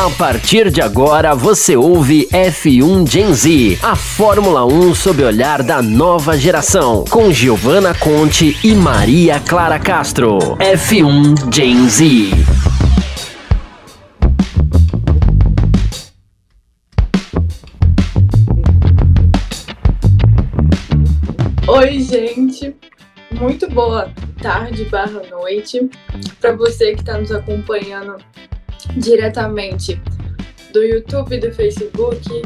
[0.00, 5.62] A partir de agora você ouve F1 Gen Z, a Fórmula 1 sob o olhar
[5.62, 10.38] da nova geração, com Giovanna Conte e Maria Clara Castro.
[10.56, 12.30] F1 Gen Z.
[21.68, 22.74] Oi, gente.
[23.38, 24.10] Muito boa
[24.40, 25.90] tarde barra noite
[26.40, 28.16] para você que está nos acompanhando
[28.96, 30.00] diretamente
[30.72, 32.42] do YouTube e do Facebook.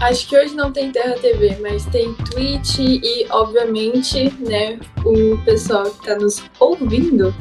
[0.00, 5.84] Acho que hoje não tem Terra TV, mas tem Twitch e, obviamente, né, o pessoal
[5.84, 7.34] que está nos ouvindo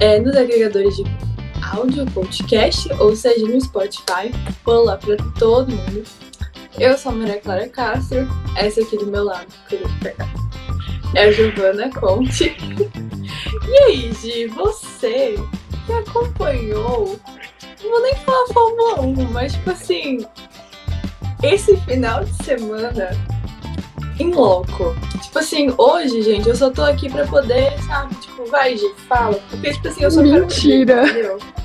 [0.00, 1.04] é, nos agregadores de
[1.74, 4.32] áudio, podcast, ou seja, no Spotify.
[4.64, 6.02] Olá para todo mundo.
[6.78, 8.26] Eu sou a Maria Clara Castro,
[8.56, 9.46] essa aqui do meu lado,
[11.14, 12.56] é a Giovana Conte.
[13.68, 15.34] e aí, Gi, você
[15.86, 17.18] que acompanhou
[17.82, 20.26] não vou nem falar Fórmula 1, mas tipo assim,
[21.42, 23.10] esse final de semana
[24.18, 24.94] em louco.
[25.22, 29.38] Tipo assim, hoje, gente, eu só tô aqui pra poder, sabe, tipo, vai, gente, fala.
[29.50, 31.04] Porque, tipo assim, eu só Mentira.
[31.06, 31.32] quero.
[31.32, 31.62] Mentira!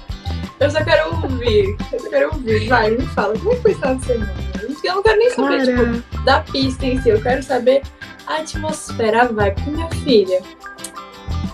[0.60, 1.78] Eu só quero ouvir.
[1.92, 2.68] Eu só quero ouvir.
[2.68, 3.38] Vai, me fala.
[3.38, 4.36] Como é foi esse final de semana?
[4.84, 5.94] Eu não quero nem saber, Cara.
[5.94, 7.10] tipo, da pista em si.
[7.10, 7.84] Eu quero saber
[8.26, 9.56] a atmosfera, a vibe.
[9.56, 10.42] Porque minha filha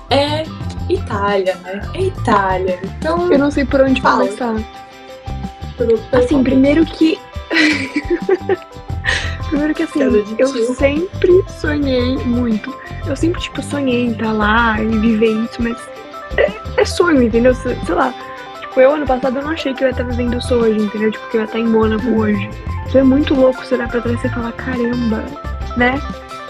[0.10, 0.44] é
[0.90, 1.82] Itália, né?
[1.94, 2.80] É Itália.
[2.84, 4.26] Então, Eu não sei por onde Fala.
[4.26, 4.56] começar.
[6.12, 7.18] Assim, primeiro que.
[9.50, 10.02] primeiro que assim,
[10.38, 12.76] eu sempre sonhei muito.
[13.08, 15.78] Eu sempre, tipo, sonhei em estar lá e viver isso, mas
[16.38, 17.54] é, é sonho, entendeu?
[17.54, 18.14] Sei sei lá.
[18.62, 21.12] Tipo, eu ano passado eu não achei que eu ia estar vivendo isso hoje, entendeu?
[21.12, 22.50] Tipo, que eu ia estar em Mônaco hoje.
[22.88, 25.24] Então é muito louco você olhar pra trás e falar, caramba,
[25.76, 26.00] né?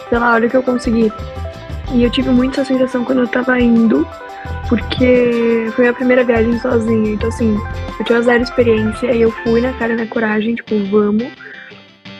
[0.09, 1.11] Sei lá, olha o que eu consegui.
[1.93, 4.07] E eu tive muito essa sensação quando eu tava indo,
[4.67, 7.11] porque foi a primeira viagem sozinha.
[7.11, 7.55] Então, assim,
[7.99, 11.27] eu tinha zero experiência e eu fui na cara e na coragem, tipo, vamos.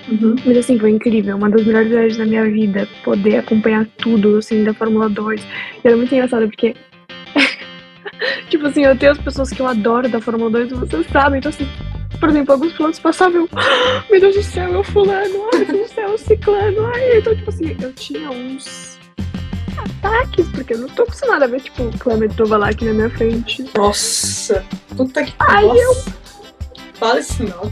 [0.10, 0.36] Uhum.
[0.46, 1.38] Mas assim, foi incrível.
[1.38, 2.88] Uma das melhores viagens da minha vida.
[3.04, 5.42] Poder acompanhar tudo, assim, da Fórmula 2.
[5.42, 6.76] E era muito engraçado, porque.
[8.50, 11.40] tipo assim, eu tenho as pessoas que eu adoro da Fórmula 2, vocês sabem.
[11.40, 11.68] Então, assim,
[12.20, 13.42] por exemplo, alguns pilotos passavam.
[13.42, 15.50] eu, "Ah, Meu Deus do céu, é o fulano.
[15.54, 16.86] Ai, meu Deus do céu, é ciclano.
[16.94, 18.93] Ai, então, tipo assim, eu tinha uns.
[20.06, 23.66] Ataques, porque eu não tô acostumada a ver, tipo, o Cleber Tovalak na minha frente.
[23.76, 24.64] Nossa,
[24.96, 26.14] puta que Ai, Nossa.
[26.96, 27.72] Fala isso não.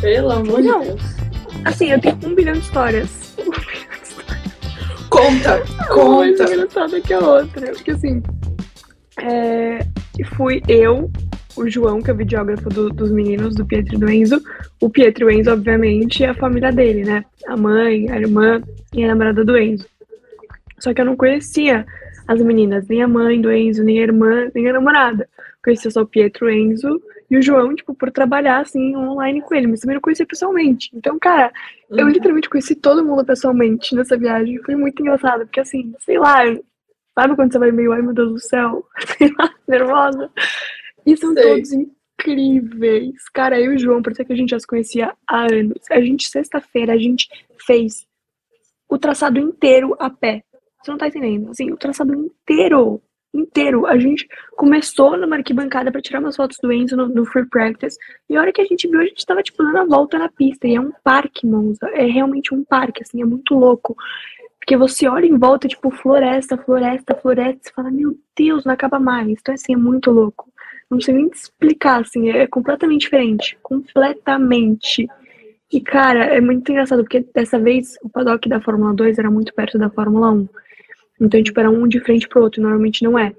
[0.00, 0.80] Pelo amor Não.
[0.80, 1.02] de Deus.
[1.64, 3.34] Assim, eu tenho um bilhão de histórias.
[5.10, 5.62] Conta,
[5.92, 6.54] Uma mais conta.
[6.54, 7.72] engraçada que a outra.
[7.72, 8.22] Porque assim,
[9.20, 9.80] é,
[10.36, 11.10] fui eu,
[11.56, 14.40] o João, que é o videógrafo do- dos meninos, do Pietro e do Enzo.
[14.80, 17.24] O Pietro e o Enzo, obviamente, e a família dele, né?
[17.48, 18.62] A mãe, a irmã
[18.94, 19.84] e a namorada do Enzo.
[20.80, 21.86] Só que eu não conhecia
[22.26, 25.28] as meninas, nem a mãe do Enzo, nem a irmã, nem a namorada.
[25.62, 29.54] Conhecia só o Pietro, o Enzo e o João, tipo, por trabalhar, assim, online com
[29.54, 29.66] ele.
[29.66, 30.90] Mas também não conhecia pessoalmente.
[30.94, 31.52] Então, cara,
[31.90, 32.12] eu Uhum.
[32.12, 34.58] literalmente conheci todo mundo pessoalmente nessa viagem.
[34.64, 36.38] Foi muito engraçado, porque assim, sei lá,
[37.14, 38.84] sabe quando você vai meio, ai meu Deus do céu,
[39.18, 40.30] sei lá, nervosa?
[41.04, 41.42] E são Sei.
[41.42, 43.28] todos incríveis.
[43.32, 45.78] Cara, eu e o João, por isso que a gente já se conhecia há anos.
[45.90, 47.28] A gente, sexta-feira, a gente
[47.66, 48.06] fez
[48.88, 50.42] o traçado inteiro a pé.
[50.82, 51.50] Você não tá entendendo?
[51.50, 53.02] Assim, o traçado inteiro.
[53.32, 53.86] Inteiro.
[53.86, 54.26] A gente
[54.56, 57.96] começou numa arquibancada pra tirar umas fotos do Enzo no, no Free Practice.
[58.28, 60.28] E a hora que a gente viu, a gente tava, tipo, dando a volta na
[60.28, 60.66] pista.
[60.66, 61.88] E é um parque, Monza.
[61.92, 63.96] É realmente um parque, assim, é muito louco.
[64.58, 67.60] Porque você olha em volta, tipo, floresta, floresta, floresta.
[67.62, 69.38] Você fala, meu Deus, não acaba mais.
[69.40, 70.50] Então, assim, é muito louco.
[70.90, 73.56] Não sei nem te explicar, assim, é completamente diferente.
[73.62, 75.06] Completamente.
[75.72, 79.54] E, cara, é muito engraçado, porque dessa vez o paddock da Fórmula 2 era muito
[79.54, 80.48] perto da Fórmula 1.
[81.20, 83.34] Então, tipo, era um de frente pro outro, normalmente não é.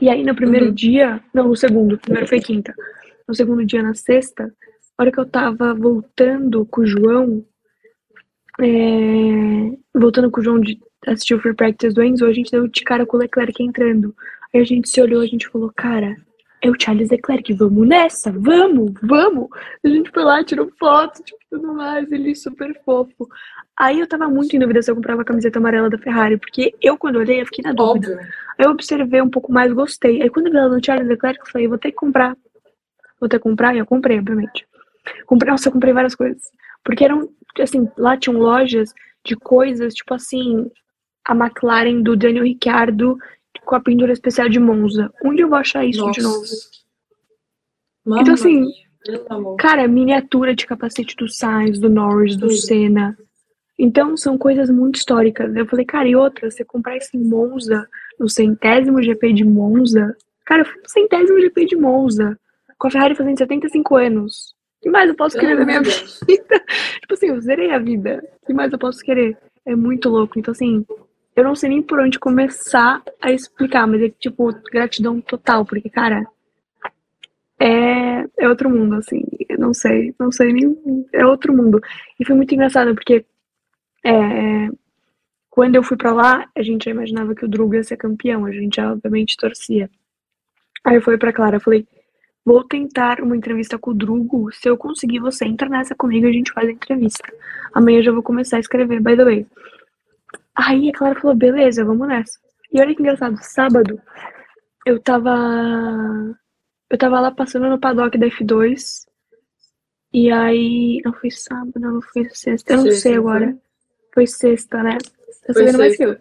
[0.00, 0.74] E aí, no primeiro Uhum.
[0.74, 2.74] dia, não, no segundo, primeiro foi quinta.
[3.26, 4.52] No segundo dia, na sexta,
[4.96, 7.44] a hora que eu tava voltando com o João,
[8.60, 12.66] é, voltando com o João de assistir o Free Practice do Enzo, a gente deu
[12.68, 14.14] de cara com o Leclerc entrando.
[14.54, 16.16] Aí a gente se olhou, a gente falou, cara,
[16.62, 19.48] é o Charles Leclerc, vamos nessa, vamos, vamos.
[19.84, 23.28] A gente foi lá, tirou foto, tipo, tudo mais, ele super fofo.
[23.78, 26.74] Aí eu tava muito em dúvida se eu comprava a camiseta amarela da Ferrari, porque
[26.82, 28.12] eu, quando olhei, eu fiquei na dúvida.
[28.12, 28.28] Óbvio.
[28.58, 30.20] Aí eu observei um pouco mais, gostei.
[30.20, 32.36] Aí quando eu vi ela no Charles Leclerc, eu falei, vou ter que comprar.
[33.20, 34.66] Vou ter que comprar, e eu comprei, obviamente.
[35.26, 36.42] Comprei, nossa, eu comprei várias coisas.
[36.82, 37.28] Porque eram,
[37.60, 38.92] assim, lá tinham lojas
[39.24, 40.68] de coisas, tipo assim,
[41.24, 43.16] a McLaren do Daniel Ricciardo
[43.64, 45.12] com a pintura especial de Monza.
[45.24, 46.42] Onde eu vou achar isso de novo?
[48.04, 48.66] Mamma Então, assim,
[49.28, 49.56] amor.
[49.56, 52.50] Cara, miniatura de capacete do Sainz, do Norris, do.
[52.50, 53.16] Senna.
[53.78, 55.54] Então, são coisas muito históricas.
[55.54, 57.88] Eu falei, cara, e outra, você comprar isso em Monza,
[58.18, 60.16] no centésimo GP de Monza.
[60.44, 62.38] Cara, eu fui no centésimo GP de Monza.
[62.76, 64.54] com a Ferrari fazendo 75 anos.
[64.78, 65.94] O que mais eu posso querer da minha vida?
[67.00, 68.24] tipo assim, eu zerei a vida.
[68.42, 69.36] O que mais eu posso querer?
[69.64, 70.38] É muito louco.
[70.38, 70.84] Então, assim,
[71.36, 75.88] eu não sei nem por onde começar a explicar, mas é tipo, gratidão total, porque,
[75.88, 76.24] cara,
[77.60, 79.22] é, é outro mundo, assim.
[79.48, 81.06] Eu não sei, não sei nem.
[81.12, 81.80] É outro mundo.
[82.18, 83.24] E foi muito engraçado, porque
[84.04, 84.68] é,
[85.50, 88.44] quando eu fui para lá, a gente já imaginava que o Drugo ia ser campeão,
[88.44, 89.90] a gente já obviamente torcia.
[90.84, 91.86] Aí eu falei pra Clara, falei,
[92.44, 96.30] vou tentar uma entrevista com o Drugo, se eu conseguir, você entra nessa comigo e
[96.30, 97.24] a gente faz a entrevista.
[97.74, 99.46] Amanhã eu já vou começar a escrever, by the way.
[100.54, 102.38] Aí a Clara falou, beleza, vamos nessa.
[102.72, 104.00] E olha que engraçado, sábado,
[104.88, 105.34] eu tava.
[106.90, 109.06] Eu tava lá passando no paddock da F2.
[110.12, 111.00] E aí.
[111.04, 112.72] Não foi sábado, não foi sexta.
[112.72, 113.56] Eu não sei agora.
[114.14, 114.98] Foi, foi sexta, né?
[115.46, 116.16] Tá sabendo mais que eu.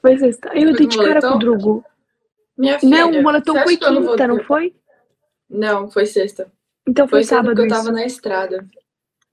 [0.00, 0.50] Foi sexta.
[0.52, 1.84] Aí eu dei de cara com o Drugo.
[2.56, 4.74] Minha filha, não, o moletom foi quinta, não, foi?
[5.48, 6.50] Não, foi sexta.
[6.86, 7.62] Então foi, foi sábado.
[7.62, 8.66] eu tava na estrada.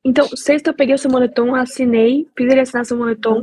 [0.03, 3.41] Então, sexta eu peguei o seu moletom, assinei, fiz ele assinar seu moletom.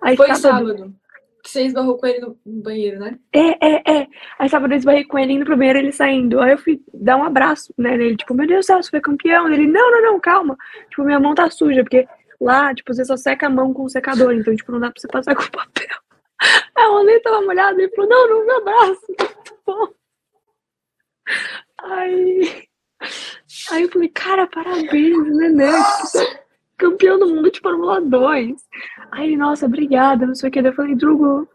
[0.00, 0.68] Aí foi sábado.
[0.68, 0.94] sábado.
[1.42, 3.18] Que você esbarrou com ele no banheiro, né?
[3.32, 4.06] É, é, é.
[4.38, 6.40] Aí sábado eu esbarrei com ele indo pro banheiro ele saindo.
[6.40, 8.16] Aí eu fui dar um abraço, né, nele.
[8.16, 9.50] Tipo, meu Deus do céu, você foi campeão.
[9.50, 10.56] Ele, não, não, não, calma.
[10.90, 12.06] Tipo, minha mão tá suja, porque
[12.40, 14.32] lá, tipo, você só seca a mão com o secador.
[14.32, 15.98] Então, tipo, não dá pra você passar com papel.
[16.76, 19.06] Aí o Rolê tava molhado e falou, não, não me abraço.
[19.44, 19.88] Tá bom.
[21.78, 22.64] Aí...
[23.70, 25.70] Aí eu falei, cara, parabéns, Nenê.
[26.76, 28.56] Campeão do mundo de Fórmula 2.
[29.12, 30.58] Aí nossa, obrigada, não sei o que.
[30.58, 31.48] Eu falei, Drugo,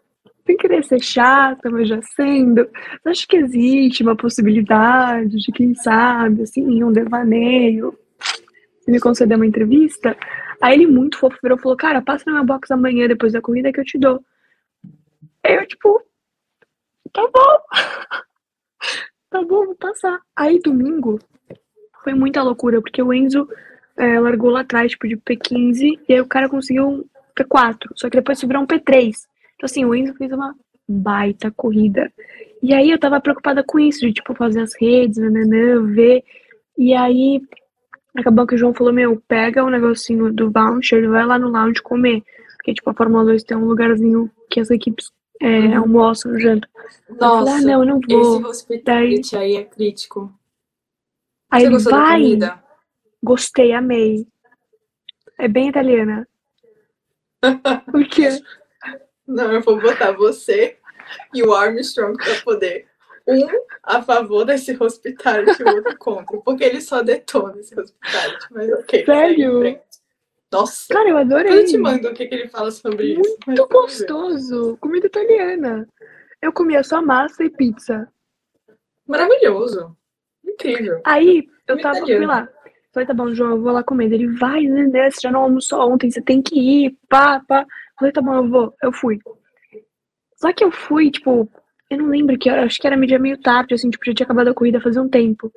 [0.46, 2.70] sem querer ser chata, mas já sendo,
[3.06, 7.98] acho que existe uma possibilidade de, quem sabe, assim, um devaneio.
[8.88, 10.16] Me conceder uma entrevista?
[10.62, 13.42] Aí ele, muito fofo, virou e falou, cara, passa na minha box amanhã, depois da
[13.42, 14.24] corrida, que eu te dou.
[15.44, 16.02] Aí eu, tipo,
[17.12, 17.58] tá bom.
[19.30, 20.20] tá bom, vou passar.
[20.36, 21.20] Aí domingo
[22.04, 23.48] foi muita loucura, porque o Enzo
[23.98, 27.06] é, largou lá atrás, tipo, de P15, e aí o cara conseguiu um
[27.38, 29.12] P4, só que depois virou um P3.
[29.56, 30.56] Então, assim, o Enzo fez uma
[30.88, 32.12] baita corrida.
[32.62, 36.24] E aí eu tava preocupada com isso, de, tipo, fazer as redes, nananã, ver.
[36.78, 37.42] E aí
[38.16, 41.50] acabou que o João falou, meu, pega o negocinho do voucher e vai lá no
[41.50, 42.24] lounge comer.
[42.58, 45.78] Porque, tipo, a Fórmula 2 tem um lugarzinho que as equipes é, uhum.
[45.80, 46.70] almoçam, jantam.
[47.10, 48.38] Nossa, falei, ah, não, eu não vou.
[48.38, 49.44] Esse hospitality Daí...
[49.44, 50.34] aí é crítico.
[51.52, 52.60] Aí Você ele vai.
[53.24, 54.28] Gostei, amei.
[55.38, 56.28] É bem italiana.
[57.92, 58.30] Por quê?
[59.28, 60.78] Não, eu vou botar você
[61.34, 62.88] e o Armstrong pra poder.
[63.28, 63.48] Um
[63.84, 66.38] a favor desse hospitality e o outro contra.
[66.42, 68.48] Porque ele só detona esse hospitality.
[68.52, 69.06] Mas ok.
[69.06, 69.80] Sério?
[70.52, 70.94] Nossa.
[70.94, 71.60] Cara, eu adorei.
[71.60, 73.38] Eu te mando o que, que ele fala sobre Muito isso.
[73.48, 74.78] Muito gostoso.
[74.80, 75.88] Comida italiana.
[76.42, 78.08] Eu comia só massa e pizza.
[79.08, 79.96] Maravilhoso.
[80.44, 81.02] Incrível.
[81.04, 82.48] Aí, eu tava, fui lá.
[82.94, 84.12] Falei, tá bom, João, eu vou lá comer.
[84.12, 87.66] Ele, vai, né, você já não almoçou ontem, você tem que ir, pá, pá.
[88.00, 88.74] Falei, tá bom, eu vou.
[88.82, 89.20] Eu fui.
[90.38, 91.50] Só que eu fui, tipo,
[91.90, 94.50] eu não lembro que acho que era meio meio tarde, assim, tipo, já tinha acabado
[94.50, 95.52] a corrida fazia um tempo.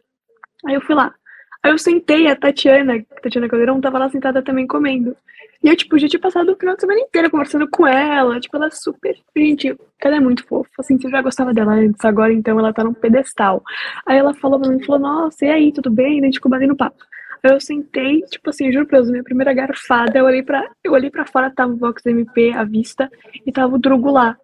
[0.66, 1.14] Aí eu fui lá.
[1.62, 5.16] Aí eu sentei, a Tatiana, Tatiana Caldeirão, tava lá sentada também comendo.
[5.62, 8.38] E eu, tipo, já tinha passado o final de semana inteira conversando com ela.
[8.38, 9.16] Tipo, ela é super.
[9.36, 10.70] Gente, ela é muito fofa.
[10.78, 13.62] Assim, você já gostava dela antes, agora então ela tá num pedestal.
[14.06, 16.18] Aí ela falou pra mim, falou, nossa, e aí, tudo bem?
[16.18, 17.04] E a gente ficou batendo papo.
[17.42, 20.92] Aí eu sentei, tipo assim, juro pra Deus, minha primeira garfada, eu olhei pra, eu
[20.92, 23.08] olhei pra fora, tava o Vox MP à vista
[23.46, 24.36] e tava o Drugo lá.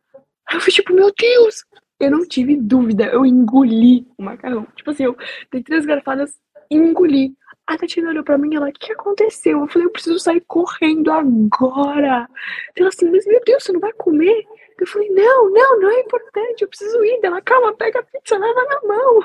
[0.48, 1.64] Aí eu fui tipo, meu Deus!
[2.00, 4.66] Eu não tive dúvida, eu engoli o macarrão.
[4.76, 5.16] Tipo assim, eu
[5.50, 6.34] dei três garfadas
[6.70, 7.34] e engoli.
[7.66, 9.60] A Tatiana olhou pra mim ela, o que aconteceu?
[9.60, 12.28] Eu falei, eu preciso sair correndo agora.
[12.76, 14.44] Ela assim, mas meu Deus, você não vai comer?
[14.78, 17.20] Eu falei, não, não, não é importante, eu preciso ir.
[17.22, 19.20] Ela, calma, pega a pizza, leva na mão.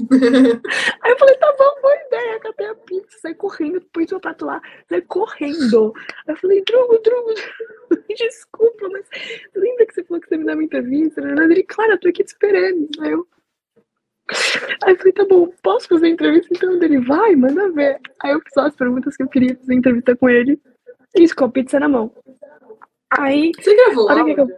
[0.00, 2.40] Aí eu falei, tá bom, boa ideia.
[2.40, 5.92] Catei a pizza, saí correndo, pus o prato lá, saí correndo.
[6.26, 7.34] Aí eu falei, Drugo, Drugo,
[8.16, 9.08] desculpa, mas
[9.54, 11.20] lembra que você falou que você me dá uma entrevista?
[11.20, 12.88] Ele, claro, eu tô aqui te esperando.
[13.00, 13.26] Aí eu,
[14.82, 16.48] Aí eu falei, tá bom, posso fazer a entrevista?
[16.50, 18.00] Então ele vai, manda ver.
[18.22, 20.60] Aí eu fiz as perguntas que eu queria fazer entrevista com ele.
[21.14, 22.12] Isso, com a pizza na mão.
[23.10, 23.52] Aí.
[23.56, 24.06] Você gravou?
[24.06, 24.48] Olha que eu...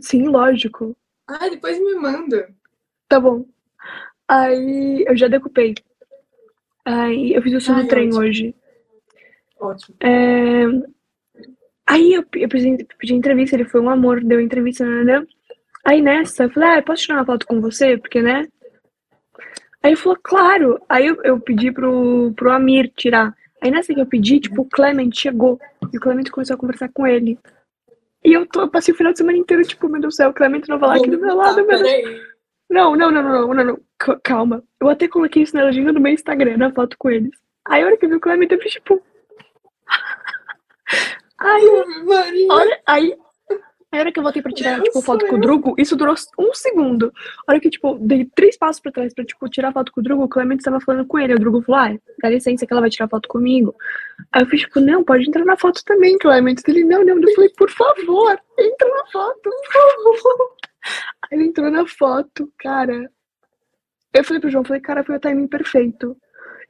[0.00, 0.96] Sim, lógico.
[1.28, 2.48] Ah, depois me manda.
[3.08, 3.46] Tá bom.
[4.28, 5.74] Aí eu já decupei.
[6.84, 8.22] Aí eu fiz o som do trem ótimo.
[8.22, 8.54] hoje.
[9.60, 9.96] Ótimo.
[10.00, 10.64] É...
[11.86, 15.24] Aí eu, eu pedi, pedi entrevista, ele foi um amor, deu entrevista, né?
[15.84, 17.96] Aí nessa, eu falei, ah, posso tirar uma foto com você?
[17.96, 18.48] Porque, né?
[19.82, 20.80] Aí ele falou, claro.
[20.88, 23.32] Aí eu, eu pedi pro, pro Amir tirar.
[23.62, 25.60] Aí nessa que eu pedi, tipo, o Clement chegou.
[25.92, 27.38] E o Clement começou a conversar com ele.
[28.24, 30.30] E eu, tô, eu passei o final de semana inteiro, tipo, meu Deus do céu,
[30.30, 32.20] o Clement não vai lá aqui do meu lado, meu Deus.
[32.68, 33.80] Não, não, não, não, não, não, não.
[34.22, 34.62] Calma.
[34.80, 37.30] Eu até coloquei isso na legenda do meu Instagram, na foto com eles.
[37.66, 39.02] Aí a hora que eu vi o Clement, eu fiz tipo.
[41.38, 42.48] Aí, Maria.
[42.50, 43.14] olha, aí.
[43.92, 45.40] A hora que eu voltei pra tirar, Meu tipo, foto com o.
[45.40, 47.12] Drugo, isso durou um segundo.
[47.46, 50.02] A hora que, tipo, dei três passos pra trás pra, tipo, tirar foto com o
[50.02, 51.34] Drugo, o Clement estava falando com ele.
[51.34, 53.74] O Drugo falou, ah, dá licença que ela vai tirar foto comigo.
[54.32, 56.56] Aí eu fiz, tipo, não, pode entrar na foto também, Clement.
[56.66, 57.20] Ele, não, não.
[57.20, 59.50] Eu falei, por favor, entra na foto,
[60.02, 60.56] por favor.
[61.30, 63.10] Aí ele entrou na foto, cara.
[64.16, 66.16] Eu falei pro João, falei, cara, foi o timing perfeito.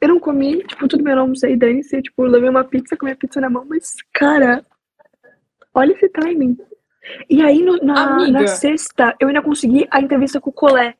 [0.00, 2.02] Eu não comi, tipo, tudo bem, eu não almocei, dane-se.
[2.02, 4.64] Tipo, levei uma pizza, comi a pizza na mão, mas, cara,
[5.74, 6.56] olha esse timing.
[7.30, 8.40] E aí, no- na, Amiga.
[8.40, 10.94] na sexta, eu ainda consegui a entrevista com o Colé,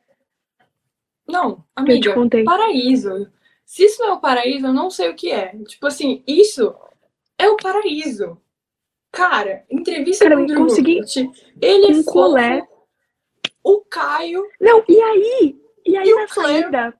[1.29, 2.45] Não, que eu te amiga, contei.
[2.45, 3.29] paraíso.
[3.65, 5.49] Se isso não é o paraíso, eu não sei o que é.
[5.65, 6.73] Tipo assim, isso
[7.37, 8.41] é o paraíso.
[9.11, 11.01] Cara, entrevista Cara, com o consegui
[11.61, 12.63] Ele um é colé.
[13.65, 15.61] O Caio Não, e aí?
[15.87, 16.95] E aí E na saída?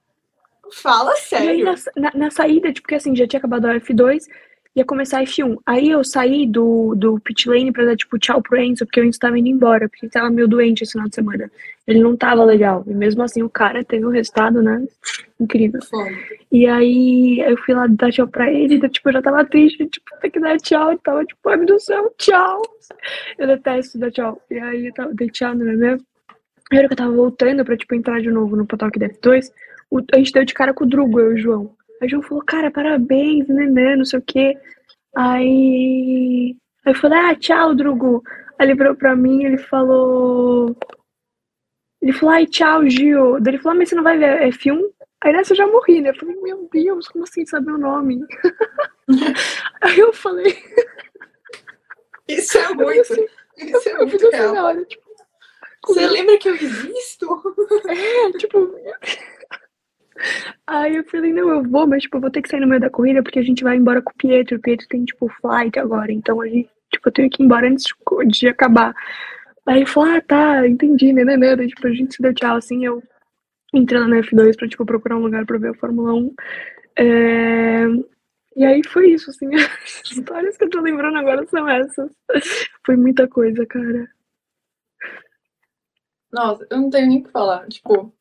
[0.73, 1.65] fala E aí sério.
[1.65, 4.25] na, na, na saída, tipo, porque assim, já tinha acabado a F2,
[4.75, 5.59] ia começar a F1.
[5.65, 9.05] Aí eu saí do, do pit lane pra dar, tipo, tchau pro Enzo, porque o
[9.05, 11.51] Enzo tava indo embora, porque ele tava meio doente esse final de semana.
[11.87, 12.85] Ele não tava legal.
[12.87, 14.85] E mesmo assim, o cara teve um resultado, né?
[15.41, 15.81] Incrível.
[15.83, 16.11] Foda.
[16.51, 19.87] E aí eu fui lá dar tchau pra ele, então, tipo, eu já tava triste,
[19.87, 22.63] tipo, ter que dar tchau, eu tava tipo, ai meu Deus do céu, tchau.
[23.39, 24.41] Eu detesto dar tchau.
[24.51, 25.99] E aí eu tava, dei tchau, né, né?
[26.73, 29.53] A hora que eu tava voltando pra, tipo, entrar de novo no Potalk da F2,
[29.91, 31.77] o- a gente deu de cara com o Drugo, eu e o João.
[32.01, 34.57] Aí o João falou, cara, parabéns, neném, não sei o quê.
[35.15, 38.23] Aí, aí eu falei, ah, tchau, Drugo.
[38.59, 40.77] Aí ele virou pra mim, ele falou...
[42.03, 43.41] Ele falou, ai, tchau, Gil.
[43.41, 44.81] Daí ele falou, ah, mas você não vai ver F1?
[45.25, 46.11] Aí nessa eu já morri, né?
[46.11, 48.21] Eu falei, meu Deus, como assim saber o nome?
[49.81, 50.55] Aí eu falei,
[52.29, 53.01] Isso é eu muito.
[53.01, 54.55] assim, Isso é eu muito fico assim real.
[54.55, 55.06] na hora, tipo,
[55.87, 57.43] Você lembra que eu existo?
[57.89, 58.75] é, tipo.
[60.67, 62.81] Aí eu falei, não, eu vou, mas tipo, eu vou ter que sair no meio
[62.81, 64.57] da corrida porque a gente vai embora com o Pietro.
[64.57, 67.69] O Pietro tem, tipo, flight agora, então a gente, tipo, eu tenho que ir embora
[67.69, 67.85] antes
[68.29, 68.95] de, acabar.
[69.67, 71.57] Aí ele falou, ah, tá, entendi, né, né, né.
[71.57, 73.03] Daí, tipo, a gente se deu tchau, assim, eu
[73.75, 76.35] entrando na F2 pra, tipo, procurar um lugar pra ver a Fórmula 1.
[76.99, 77.87] É...
[78.57, 82.11] E aí foi isso, assim, as histórias que eu tô lembrando agora são essas.
[82.87, 84.09] Foi muita coisa, cara.
[86.33, 87.67] Nossa, eu não tenho nem o que falar.
[87.69, 88.13] Tipo,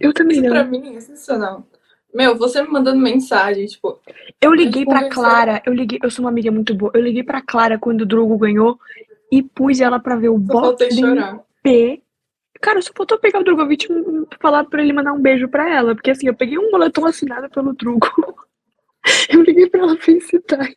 [0.00, 0.70] Eu também isso pra não.
[0.70, 1.66] mim é sensacional.
[2.14, 4.00] Meu, você me mandando mensagem, tipo,
[4.40, 5.08] Eu liguei pra.
[5.08, 6.92] Clara, eu liguei, eu sou uma amiga muito boa.
[6.94, 8.78] Eu liguei pra Clara quando o Drogo ganhou
[9.30, 10.38] e pus ela pra ver o
[10.92, 11.40] chorar.
[11.62, 12.02] P.
[12.60, 15.94] Cara, só faltou pegar o Drogovic e falar pra ele mandar um beijo pra ela,
[15.96, 18.06] porque assim, eu peguei um moletom assinado pelo Drogo.
[19.28, 20.76] Eu liguei pra ela FaceTime.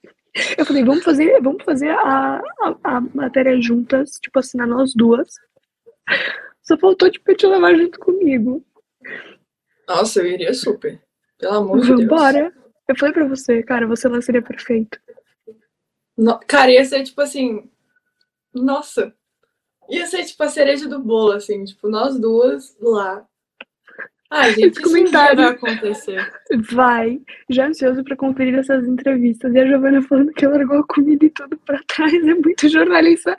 [0.57, 5.29] Eu falei, vamos fazer, vamos fazer a, a, a matéria juntas, tipo, assinar nós duas.
[6.67, 8.65] Só faltou, tipo, eu te levar junto comigo.
[9.87, 11.01] Nossa, eu iria super.
[11.37, 11.99] Pelo amor de Deus.
[12.01, 12.53] Vambora.
[12.87, 14.99] Eu falei pra você, cara, você lá seria perfeito.
[16.17, 17.69] No- Cara, ia ser tipo assim.
[18.53, 19.13] Nossa.
[19.89, 21.63] Ia ser tipo a cereja do bolo, assim.
[21.65, 23.27] Tipo, nós duas lá.
[24.31, 25.35] Ai, gente, comentário.
[25.37, 26.31] vai acontecer.
[26.71, 29.53] Vai, já ansioso pra conferir essas entrevistas.
[29.53, 32.13] E a Giovana falando que largou a comida e tudo pra trás.
[32.13, 33.35] É muito jornalista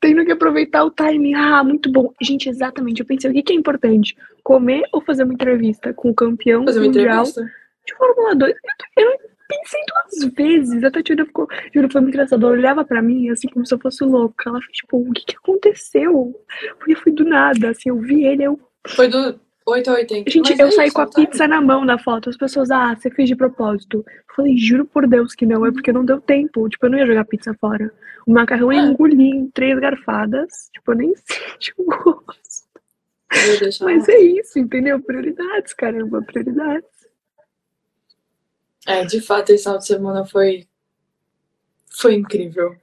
[0.00, 1.34] tendo que aproveitar o timing.
[1.34, 2.12] Ah, muito bom.
[2.22, 3.00] Gente, exatamente.
[3.00, 4.16] Eu pensei, o que que é importante?
[4.42, 7.42] Comer ou fazer uma entrevista com o campeão Fazer uma mundial entrevista.
[7.86, 8.54] de Fórmula 2?
[8.96, 10.82] Eu, eu pensei duas vezes.
[10.84, 11.46] Até a Tina ficou.
[11.74, 12.46] Juro, foi muito engraçado.
[12.46, 14.48] Ela olhava pra mim, assim, como se eu fosse louca.
[14.48, 16.34] Ela fez, tipo, o que que aconteceu?
[16.78, 17.70] Porque foi do nada.
[17.70, 20.30] Assim, eu vi ele, eu Foi do 8 a 80.
[20.30, 21.12] Gente, Mas eu é saí isso, com a tá?
[21.14, 22.28] pizza na mão na foto.
[22.30, 23.98] As pessoas, ah, você fez de propósito.
[24.06, 26.68] Eu falei, juro por Deus que não, é porque não deu tempo.
[26.68, 27.92] Tipo, eu não ia jogar pizza fora.
[28.26, 28.84] O macarrão eu É.
[28.86, 30.70] engoli em três garfadas.
[30.72, 32.70] Tipo, eu nem senti o gosto.
[33.84, 35.00] Mas é isso, entendeu?
[35.00, 36.88] Prioridades, caramba, prioridades.
[38.86, 40.66] É, de fato, esse final de semana foi.
[41.92, 42.74] Foi incrível.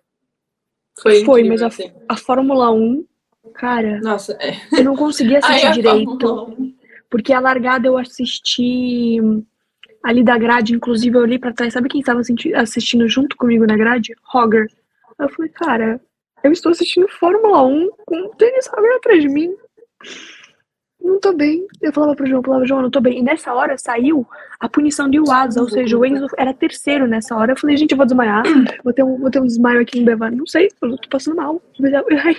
[1.02, 1.92] Foi Foi, incrível, mas a, assim.
[2.08, 3.06] a Fórmula 1,
[3.54, 4.54] cara, Nossa, é.
[4.80, 6.67] eu não conseguia Ai, assistir a direito.
[7.10, 7.10] Fórmula 1.
[7.10, 9.18] Porque a largada eu assisti
[10.04, 13.66] ali da grade, inclusive eu olhei pra trás, sabe quem estava assisti- assistindo junto comigo
[13.66, 14.14] na grade?
[14.24, 14.68] Roger.
[15.20, 16.00] Eu falei, cara,
[16.44, 19.56] eu estou assistindo Fórmula 1 com o Denis Roger atrás de mim.
[21.08, 21.66] Não tô bem.
[21.82, 23.20] Eu falava pro João, eu falava, João, não tô bem.
[23.20, 24.28] E nessa hora saiu
[24.60, 27.54] a punição de Iwasa, ou seja, o Enzo era terceiro nessa hora.
[27.54, 28.44] Eu falei, gente, eu vou desmaiar.
[28.84, 30.32] Vou ter um, vou ter um desmaio aqui no Devan.
[30.32, 31.62] Não sei, eu tô passando mal.
[31.80, 32.38] Aí,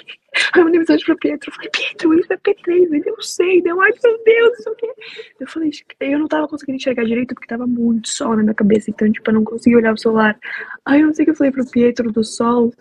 [0.57, 1.51] eu mandei mensagem pro Pietro.
[1.51, 2.69] Eu falei, Pietro, isso é P3.
[2.69, 3.63] Ele, eu sei.
[3.63, 4.95] Deu, ai, meu Deus, não sei o quê.
[5.41, 5.71] Eu falei,
[6.01, 8.91] eu não tava conseguindo enxergar direito porque tava muito sol na minha cabeça.
[8.91, 10.39] Então, tipo, eu não conseguia olhar o celular.
[10.85, 12.73] Aí eu não sei o que eu falei pro Pietro do sol.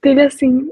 [0.00, 0.68] Teve assim,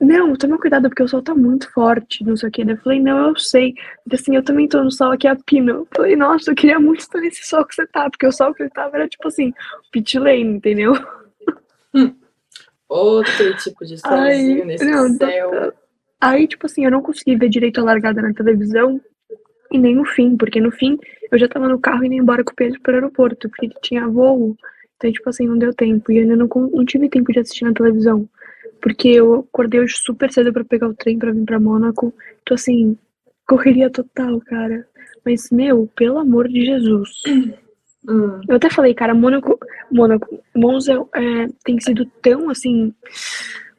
[0.00, 2.62] não, toma cuidado porque o sol tá muito forte, não sei o que.
[2.62, 3.74] Eu falei, não, eu sei.
[4.06, 5.70] Então, assim, eu também tô no sol aqui a pino.
[5.70, 8.54] Eu falei, nossa, eu queria muito estar nesse sol que você tá, porque o sol
[8.54, 9.52] que ele tava era tipo assim,
[9.92, 10.94] pit lane, entendeu?
[11.94, 12.14] Hum.
[12.88, 15.72] Outro tipo de solzinho nesse não, céu.
[16.18, 19.00] Aí, tipo assim, eu não consegui ver direito a largada na televisão
[19.70, 20.98] e nem o fim, porque no fim
[21.30, 24.08] eu já tava no carro indo embora com o Pedro pro aeroporto, porque ele tinha
[24.08, 24.56] voo.
[24.96, 26.10] Então, tipo assim, não deu tempo.
[26.10, 28.28] E eu ainda não, não tive tempo de assistir na televisão.
[28.80, 32.14] Porque eu acordei hoje super cedo para pegar o trem para vir para Mônaco.
[32.42, 32.96] Então, assim,
[33.46, 34.86] correria total, cara.
[35.24, 37.10] Mas, meu, pelo amor de Jesus.
[38.08, 38.40] Hum.
[38.48, 39.58] Eu até falei, cara, Mônaco,
[39.92, 42.94] Mônaco, Monza é, tem sido tão, assim,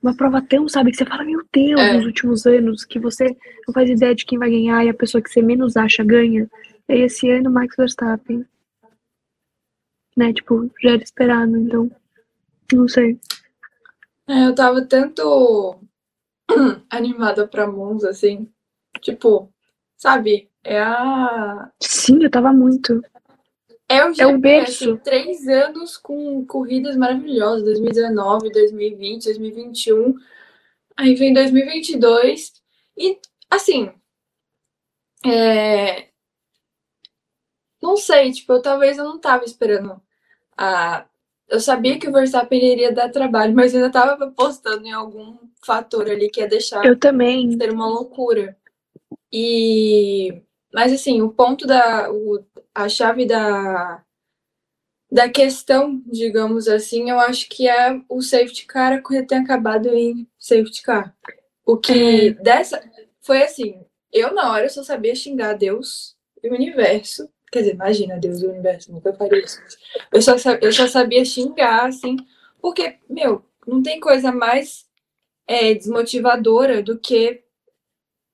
[0.01, 1.93] uma prova tão, sabe, que você fala, meu Deus, é.
[1.93, 3.35] nos últimos anos, que você
[3.67, 6.47] não faz ideia de quem vai ganhar e a pessoa que você menos acha ganha.
[6.87, 8.45] E aí, esse ano, Max Verstappen.
[10.15, 11.89] Né, tipo, já era esperado, então,
[12.73, 13.17] não sei.
[14.27, 15.79] É, eu tava tanto
[16.89, 18.51] animada pra Monza, assim.
[19.01, 19.51] Tipo,
[19.97, 20.49] sabe?
[20.63, 21.71] É a.
[21.81, 23.01] Sim, eu tava muito.
[23.89, 24.97] É o, GP, é o berço.
[24.99, 27.63] Três anos com corridas maravilhosas.
[27.63, 30.15] 2019, 2020, 2021.
[30.95, 32.53] Aí vem 2022.
[32.97, 33.91] E, assim.
[35.25, 36.07] É...
[37.81, 40.01] Não sei, tipo, eu talvez eu não tava esperando
[40.55, 41.05] a
[41.51, 45.37] eu sabia que o Verstappen iria dar trabalho, mas eu ainda estava apostando em algum
[45.61, 48.57] fator ali que ia deixar eu também ser uma loucura.
[49.31, 50.41] E
[50.73, 52.41] mas assim, o ponto da o,
[52.73, 54.01] a chave da
[55.11, 59.89] da questão, digamos assim, eu acho que é o safety car a corrida tem acabado
[59.89, 61.13] em safety car.
[61.65, 62.31] O que é.
[62.31, 62.81] dessa
[63.19, 68.17] foi assim, eu na hora só sabia xingar Deus e o universo Quer dizer, imagina,
[68.17, 69.59] Deus do universo, nunca faria isso.
[70.11, 72.15] Eu só, eu só sabia xingar, assim,
[72.61, 74.87] porque, meu, não tem coisa mais
[75.45, 77.43] é, desmotivadora do que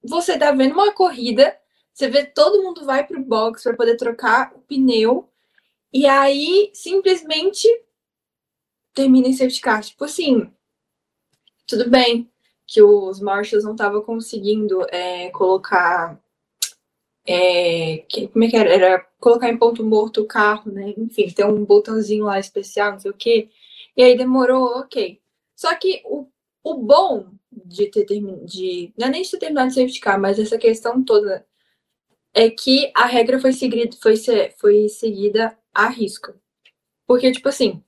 [0.03, 1.57] você tá vendo uma corrida,
[1.91, 5.27] você vê todo mundo vai pro box para poder trocar o pneu,
[5.91, 7.67] e aí simplesmente
[8.93, 9.83] termina em safety car.
[9.83, 10.51] Tipo assim,
[11.65, 12.29] tudo bem
[12.67, 16.21] que os Marshalls não estavam conseguindo é, colocar
[17.27, 18.73] é, que, como é que era?
[18.73, 20.93] Era colocar em ponto morto o carro, né?
[20.97, 23.49] Enfim, tem um botãozinho lá especial, não sei o quê.
[23.97, 25.21] E aí demorou, ok.
[25.55, 26.27] Só que o,
[26.63, 30.19] o bom de ter terminado, de, não é nem de ter terminado de safety car,
[30.19, 31.45] mas essa questão toda
[32.33, 34.15] é que a regra foi seguida, foi,
[34.57, 36.33] foi seguida a risco.
[37.07, 37.83] Porque, tipo assim,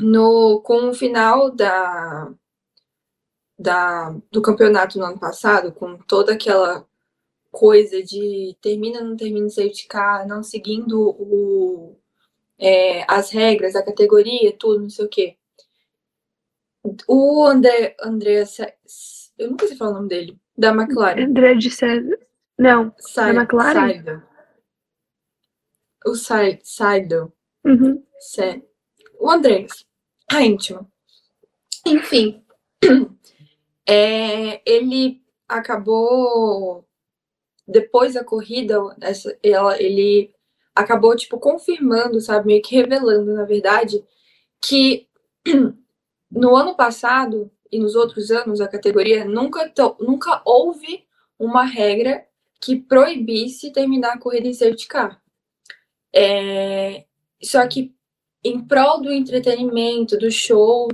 [0.00, 2.32] no, com o final da,
[3.58, 6.86] da, do campeonato no ano passado, com toda aquela
[7.50, 11.96] coisa de termina, não termina o safety car, não seguindo o,
[12.58, 15.36] é, as regras, a categoria, tudo, não sei o quê.
[17.06, 18.44] O André, André,
[19.38, 21.24] eu nunca sei falar o nome dele, da McLaren.
[21.24, 22.18] André de César.
[22.58, 23.92] Não, Sa da McLaren?
[23.92, 24.22] Seidel.
[26.06, 26.14] O
[26.62, 27.32] Seidel.
[27.64, 28.04] Uhum.
[29.18, 29.66] O André,
[30.30, 30.90] a íntima.
[31.86, 32.44] Enfim,
[33.86, 36.86] é, ele acabou
[37.70, 40.34] depois da corrida, essa, ela, ele
[40.74, 44.04] acabou, tipo, confirmando, sabe, meio que revelando, na verdade,
[44.60, 45.06] que
[46.30, 51.04] no ano passado e nos outros anos a categoria nunca, nunca houve
[51.38, 52.26] uma regra
[52.60, 55.22] que proibisse terminar a corrida em safety car.
[56.12, 57.04] É,
[57.42, 57.94] só que
[58.44, 60.88] em prol do entretenimento, do show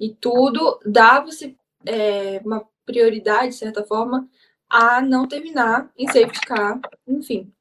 [0.00, 1.56] e tudo, dava-se
[1.86, 4.28] é, uma prioridade, de certa forma,
[4.74, 7.52] a não terminar em safety car, enfim.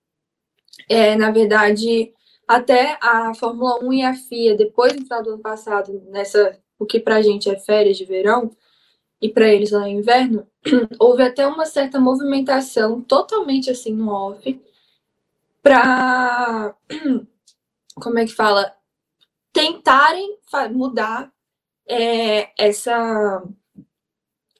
[0.89, 2.11] É, na verdade,
[2.47, 6.87] até a Fórmula 1 e a FIA, depois do final do ano passado, nessa o
[6.87, 8.49] que pra gente é férias de verão,
[9.21, 10.47] e para eles lá é inverno,
[10.99, 14.59] houve até uma certa movimentação totalmente assim no off
[15.61, 16.75] para
[17.95, 18.75] como é que fala
[19.53, 20.39] tentarem
[20.71, 21.31] mudar
[21.87, 23.43] é, essa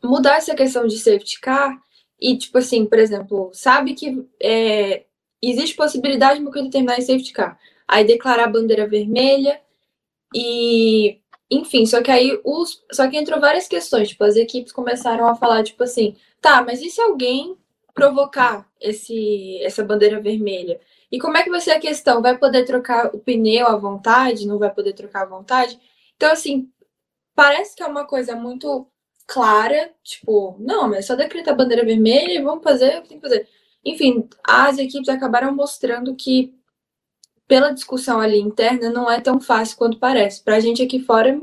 [0.03, 1.81] mudar essa questão de safety car
[2.23, 5.03] e, tipo assim, por exemplo, sabe que é,
[5.41, 7.59] existe possibilidade de coisa terminar em safety car.
[7.85, 9.59] Aí declarar a bandeira vermelha
[10.33, 11.19] e.
[11.51, 12.81] Enfim, só que aí os.
[12.93, 14.09] Só que entrou várias questões.
[14.09, 17.57] Tipo, as equipes começaram a falar, tipo assim, tá, mas e se alguém
[17.93, 20.79] provocar esse, essa bandeira vermelha?
[21.11, 22.21] E como é que vai ser a questão?
[22.21, 24.47] Vai poder trocar o pneu à vontade?
[24.47, 25.77] Não vai poder trocar à vontade?
[26.15, 26.71] Então, assim,
[27.35, 28.87] parece que é uma coisa muito
[29.27, 33.09] clara, tipo, não, mas é só decreta a bandeira vermelha e vamos fazer o que
[33.09, 33.47] tem que fazer.
[33.85, 36.53] Enfim, as equipes acabaram mostrando que,
[37.47, 40.43] pela discussão ali interna, não é tão fácil quanto parece.
[40.43, 41.39] Pra gente aqui fora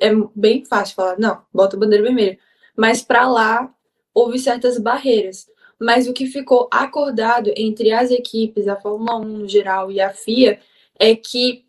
[0.00, 2.38] é bem fácil falar, não, bota a bandeira vermelha.
[2.76, 3.72] mas para lá
[4.12, 5.46] houve certas barreiras.
[5.78, 10.10] Mas o que ficou acordado entre as equipes, a Fórmula 1 no geral e a
[10.12, 10.60] FIA,
[10.98, 11.64] é que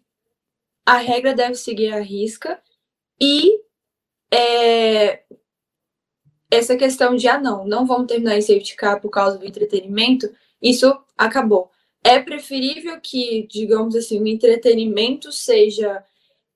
[0.86, 2.62] a regra deve seguir a risca
[3.19, 3.60] e
[4.36, 5.24] é,
[6.52, 10.30] essa questão de, ah, não, não vamos terminar em safety car por causa do entretenimento,
[10.62, 11.71] isso acabou.
[12.04, 16.04] É preferível que, digamos assim, o entretenimento seja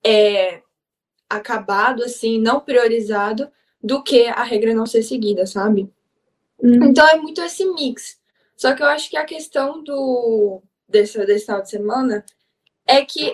[0.06, 0.62] é,
[1.30, 3.50] acabado, assim, não priorizado,
[3.82, 5.90] do que a regra não ser seguida, sabe?
[6.60, 6.86] Uhum.
[6.86, 8.20] Então é muito esse mix.
[8.56, 12.26] Só que eu acho que a questão do desse, desse final de semana
[12.86, 13.34] é que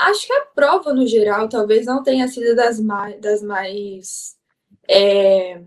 [0.00, 4.36] acho que a prova, no geral, talvez não tenha sido das mais, das mais
[4.88, 5.62] é,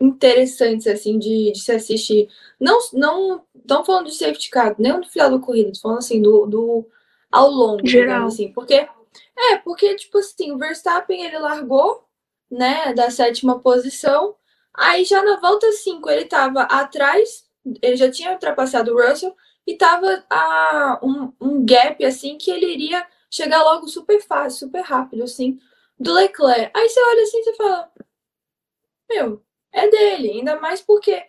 [0.00, 2.28] interessantes, assim, de, de, se assistir.
[2.60, 6.20] Não, não, não falando de safety car, nem no final da corrida, tô falando assim,
[6.20, 6.88] do, do
[7.30, 8.26] ao longo, geral.
[8.26, 8.88] assim, porque
[9.36, 12.04] é, porque, tipo assim, o Verstappen, ele largou,
[12.50, 14.34] né, da sétima posição,
[14.74, 17.46] aí já na volta 5 ele tava atrás,
[17.82, 19.34] ele já tinha ultrapassado o Russell,
[19.68, 24.80] e tava a, um, um gap, assim, que ele iria chegar logo super fácil, super
[24.80, 25.60] rápido, assim,
[26.00, 26.70] do Leclerc.
[26.74, 27.92] Aí você olha assim e fala,
[29.10, 31.22] meu, é dele, ainda mais porque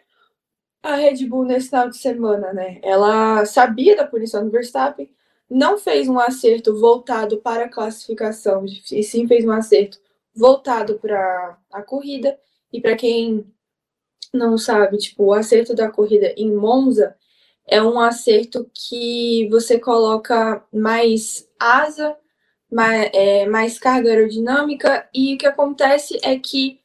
[0.81, 2.79] a Red Bull nesse final de semana, né?
[2.81, 5.13] Ela sabia da punição do Verstappen,
[5.49, 9.99] não fez um acerto voltado para a classificação, e sim fez um acerto
[10.33, 12.39] voltado para a corrida.
[12.71, 13.45] E para quem
[14.33, 17.17] não sabe, tipo, o acerto da corrida em Monza
[17.69, 22.15] é um acerto que você coloca mais asa,
[22.71, 26.79] mais, é, mais carga aerodinâmica, e o que acontece é que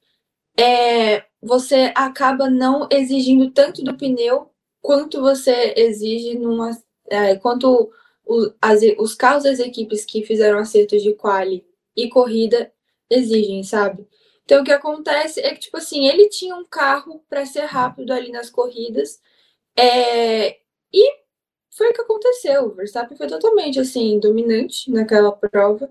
[0.58, 6.70] é, você acaba não exigindo tanto do pneu quanto você exige numa.
[7.10, 7.90] É, quanto
[8.24, 11.66] o, as, os carros das equipes que fizeram acertos de quali
[11.96, 12.72] e corrida
[13.10, 14.06] exigem, sabe?
[14.44, 18.12] Então o que acontece é que, tipo assim, ele tinha um carro para ser rápido
[18.12, 19.20] ali nas corridas,
[19.76, 20.58] é,
[20.94, 21.24] e
[21.76, 22.66] foi o que aconteceu.
[22.66, 25.90] O Verstappen foi totalmente assim, dominante naquela prova.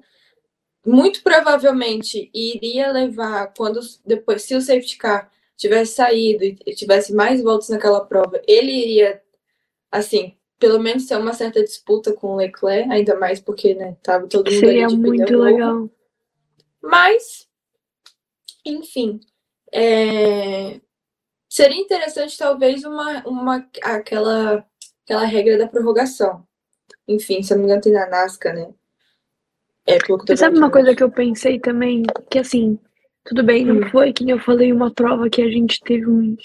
[0.85, 7.41] Muito provavelmente iria levar, quando depois, se o safety car tivesse saído e tivesse mais
[7.41, 9.21] voltas naquela prova, ele iria,
[9.91, 14.27] assim, pelo menos ter uma certa disputa com o Leclerc, ainda mais porque, né, tava
[14.27, 15.89] todo mundo Seria ali de muito legal.
[16.81, 17.47] Mas,
[18.65, 19.19] enfim,
[19.71, 20.79] é...
[21.49, 24.65] seria interessante talvez uma, uma aquela,
[25.03, 26.45] aquela regra da prorrogação.
[27.07, 28.69] Enfim, se eu não me engano, tem na NASCAR, né?
[29.85, 32.03] É, Você sabe uma coisa que eu pensei também?
[32.29, 32.79] Que assim,
[33.25, 33.89] tudo bem, não hum.
[33.89, 36.37] foi que eu falei uma prova que a gente teve um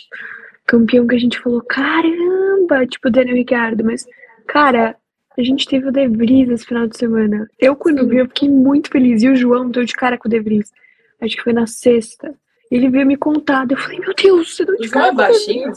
[0.66, 4.07] campeão que a gente falou, caramba, tipo o Daniel Ricardo, mas,
[4.47, 4.97] cara,
[5.38, 7.49] a gente teve o De Vries esse final de semana.
[7.59, 8.09] Eu, quando Sim.
[8.09, 9.23] vi, eu fiquei muito feliz.
[9.23, 10.73] E o João deu de cara com o De Vries.
[11.21, 12.35] Acho que foi na sexta.
[12.68, 13.64] Ele veio me contar.
[13.71, 15.09] Eu falei, meu Deus, você deu de cara.
[15.09, 15.73] é baixinho?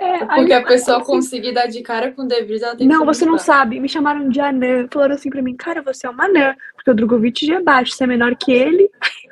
[0.00, 2.88] É, Porque a pessoa assim, conseguir dar de cara com o De Vries, ela tem
[2.88, 3.78] Não, você não sabe.
[3.78, 4.88] Me chamaram de anã.
[4.90, 6.56] Falaram assim pra mim, cara, você é uma anã.
[6.74, 7.92] Porque o Drogovic já é baixo.
[7.92, 8.90] Você é menor que ele.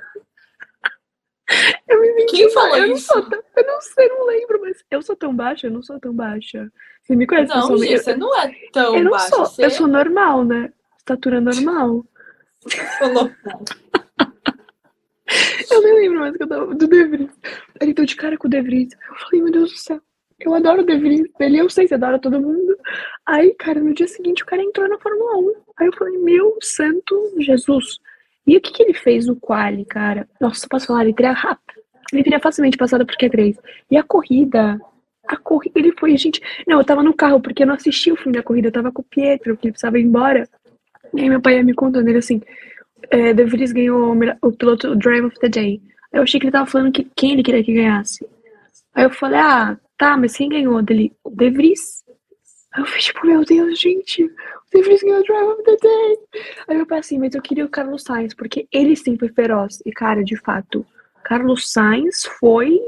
[1.89, 3.15] Eu me senti Quem falou eu isso?
[3.15, 5.99] Não sou, eu não sei, não lembro, mas eu sou tão baixa, eu não sou
[5.99, 6.71] tão baixa.
[7.03, 9.29] Você me conhece Não, gente, eu, você não é tão eu não baixa.
[9.29, 9.65] Sou, você...
[9.65, 10.71] Eu sou normal, né?
[10.99, 12.05] Estatura normal.
[12.99, 13.33] sou normal.
[15.71, 17.31] eu nem lembro mais que eu tava do De Vries.
[17.81, 18.93] Ele deu de cara com o De Vries.
[18.93, 20.03] Eu falei, meu Deus do céu.
[20.41, 21.29] Eu adoro o De Vries.
[21.41, 22.77] Ele, eu sei, você adora todo mundo.
[23.27, 25.55] Aí, cara, no dia seguinte o cara entrou na Fórmula 1.
[25.79, 27.99] Aí eu falei, meu santo Jesus.
[28.47, 30.29] E o que, que ele fez no quali, cara?
[30.41, 31.03] Nossa, posso falar?
[31.03, 31.83] Ele teria rápido.
[32.13, 33.59] Ele teria facilmente passado por Q3.
[33.91, 34.81] E a corrida,
[35.27, 36.41] a corrida, ele foi, gente.
[36.67, 38.91] Não, eu tava no carro porque eu não assisti o fim da corrida, eu tava
[38.91, 40.49] com o Pietro, que ele precisava ir embora.
[41.15, 42.41] E aí meu pai ia me contando, ele assim,
[43.11, 45.83] é, De Vries ganhou o, o piloto Drive of the Day.
[46.13, 48.27] Eu achei que ele tava falando que quem ele queria que ganhasse.
[48.95, 51.13] Aí eu falei, ah, tá, mas quem ganhou dele?
[51.25, 52.03] O De Vries.
[52.73, 54.31] Aí eu fiz tipo, meu Deus, gente, o
[54.73, 56.19] De Vries ganhou o Drive of the Day.
[56.69, 59.83] Aí meu pai assim, mas eu queria o Carlos Sainz, porque ele sim foi feroz.
[59.85, 60.87] E cara, de fato,
[61.25, 62.79] Carlos Sainz foi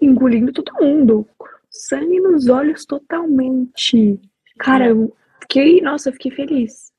[0.00, 1.26] engolindo todo mundo.
[1.70, 4.20] Sangue nos olhos totalmente.
[4.58, 6.92] Cara, eu fiquei, nossa, eu fiquei feliz.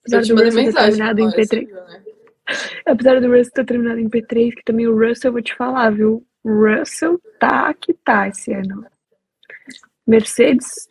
[0.00, 1.68] Apesar do Russell ter terminado em P3.
[1.68, 2.02] Né?
[2.86, 5.90] Apesar do Russell ter terminado em P3, que também o Russell, eu vou te falar,
[5.90, 6.26] viu?
[6.44, 8.84] Russell tá que tá esse ano.
[10.06, 10.88] Mercedes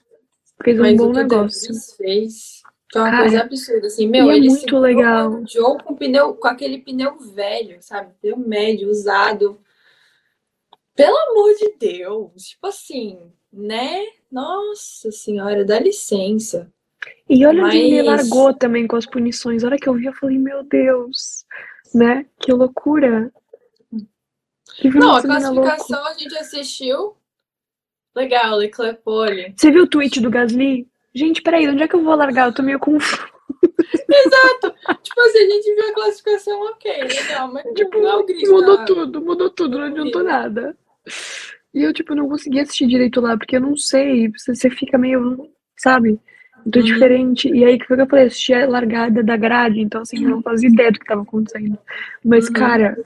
[0.63, 1.73] fez um Mas bom negócio.
[1.97, 5.31] Fez que é uma Cara, coisa absurda, assim, meu, é ele muito legal.
[5.31, 8.13] O Joe com pneu, com aquele pneu velho, sabe?
[8.21, 9.61] Pneu médio, usado.
[10.93, 13.17] Pelo amor de Deus, tipo assim,
[13.51, 14.03] né?
[14.29, 16.69] Nossa senhora, dá licença.
[17.29, 19.63] E olha onde ele largou também com as punições.
[19.63, 21.45] A hora que eu vi, eu falei, meu Deus,
[21.95, 22.25] né?
[22.39, 23.31] Que loucura.
[24.75, 26.13] Que Não, a classificação louco.
[26.13, 27.15] a gente assistiu.
[28.15, 29.53] Legal, Leclerc pole.
[29.55, 30.87] Você viu o tweet do Gasly?
[31.13, 32.47] Gente, peraí, onde é que eu vou largar?
[32.47, 33.21] Eu tô meio confuso.
[33.93, 34.73] Exato.
[35.01, 38.47] tipo assim, a gente viu a classificação, ok, legal, mas tipo, não é o grid,
[38.47, 38.85] Mudou tá?
[38.85, 40.75] tudo, mudou tudo, não adiantou nada.
[41.73, 45.49] E eu, tipo, não consegui assistir direito lá, porque eu não sei, você, fica meio,
[45.77, 46.19] sabe?
[46.57, 46.85] Muito uhum.
[46.85, 47.49] diferente.
[47.49, 48.25] E aí, o que eu falei?
[48.25, 51.77] Assisti a largada da grade, então, assim, eu não fazia ideia do que tava acontecendo.
[52.23, 52.53] Mas, uhum.
[52.53, 52.97] cara,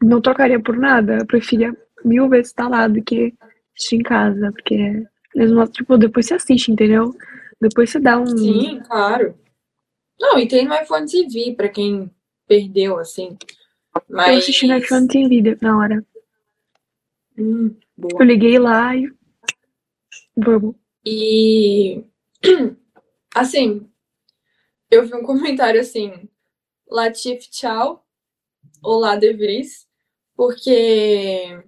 [0.00, 1.18] não trocaria por nada.
[1.18, 3.34] Eu preferia mil vezes estar lá do que
[3.80, 7.16] assistir em casa, porque, mesmo, tipo, depois você assiste, entendeu?
[7.60, 8.26] Depois você dá um.
[8.26, 9.34] Sim, claro.
[10.20, 12.10] Não, e tem no iPhone TV, pra quem
[12.46, 13.36] perdeu, assim.
[14.08, 14.28] Mas...
[14.28, 16.06] Eu assisti no iPhone TV na hora.
[17.38, 19.10] Hum, eu liguei lá e.
[20.36, 20.74] Vamos.
[21.04, 22.04] E.
[23.32, 23.88] Assim,
[24.90, 26.28] eu vi um comentário assim:
[26.88, 28.04] Latif, tchau.
[28.82, 29.86] Olá, De Vries.
[30.34, 31.62] Porque.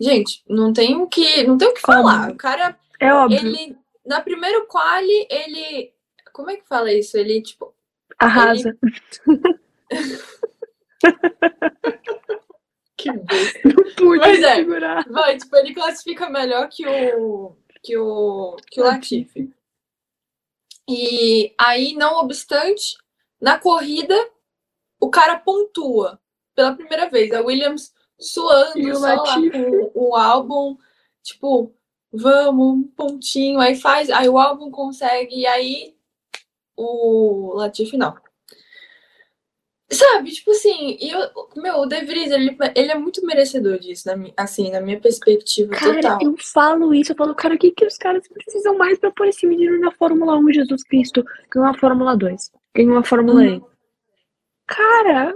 [0.00, 2.30] Gente, não tem o que, não tem o que falar.
[2.30, 2.78] O cara.
[2.98, 3.38] É óbvio.
[3.38, 5.92] Ele, na primeiro quali, ele
[6.32, 7.16] como é que fala isso?
[7.16, 7.74] Ele, tipo.
[8.18, 8.76] Arrasa.
[8.82, 9.40] Ele...
[12.96, 13.60] que besta.
[13.64, 15.06] Não pude Mas é, segurar.
[15.08, 17.56] Vai, tipo, ele classifica melhor que o.
[17.82, 18.56] que o.
[18.70, 19.52] que o Latifi.
[20.88, 22.96] E aí, não obstante,
[23.40, 24.16] na corrida,
[24.98, 26.20] o cara pontua
[26.54, 27.32] pela primeira vez.
[27.32, 30.76] A Williams suando só lá com o álbum,
[31.22, 31.74] tipo,
[32.12, 35.94] vamos, um pontinho, aí faz, aí o álbum consegue, e aí
[36.76, 38.14] o Latifi não.
[39.92, 41.18] Sabe, tipo assim, eu,
[41.60, 45.72] meu, o De Vries, ele, ele é muito merecedor disso, na, assim, na minha perspectiva
[45.72, 46.18] cara, total.
[46.22, 49.26] eu falo isso, eu falo, cara, o que, que os caras precisam mais pra pôr
[49.26, 51.24] esse menino na Fórmula 1, Jesus Cristo?
[51.52, 53.56] Ganhou uma Fórmula 2, ganhou uma Fórmula hum.
[53.56, 53.62] E.
[54.68, 55.34] Cara,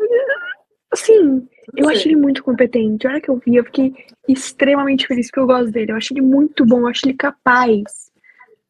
[0.94, 3.06] assim, eu acho ele muito competente.
[3.06, 3.92] A hora que eu vi, eu fiquei
[4.28, 5.92] extremamente feliz porque eu gosto dele.
[5.92, 8.10] Eu acho ele muito bom, eu acho ele capaz.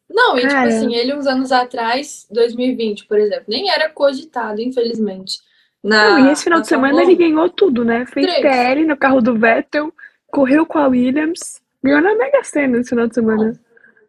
[0.08, 0.68] Não, e tipo Cara.
[0.68, 5.38] tipo assim, ele uns anos atrás, 2020, por exemplo, nem era cogitado, infelizmente.
[5.82, 8.06] Na, Não, e esse final de semana ele ganhou tudo, né?
[8.06, 8.40] Fez Três.
[8.40, 9.92] TL no carro do Vettel,
[10.28, 13.60] correu com a Williams, ganhou na Mega Sena esse final de semana.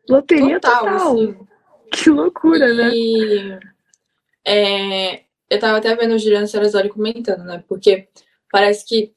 [0.10, 0.80] Loteria total.
[0.80, 1.13] total.
[1.13, 1.38] Assim.
[1.91, 2.91] Que loucura, né?
[2.93, 3.60] e, né?
[4.45, 7.64] É, eu tava até vendo o Juliano Sarazoli comentando, né?
[7.68, 8.08] Porque
[8.52, 9.14] parece que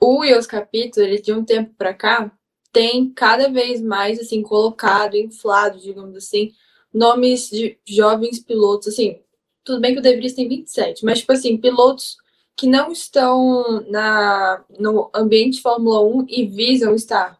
[0.00, 2.32] o Ios Capito, ele de um tempo pra cá,
[2.72, 6.52] tem cada vez mais assim colocado, inflado, digamos assim,
[6.92, 9.20] nomes de jovens pilotos, assim,
[9.64, 12.16] tudo bem que o De Vries tem 27, mas tipo assim, pilotos
[12.56, 17.38] que não estão na no ambiente Fórmula 1 e visam estar.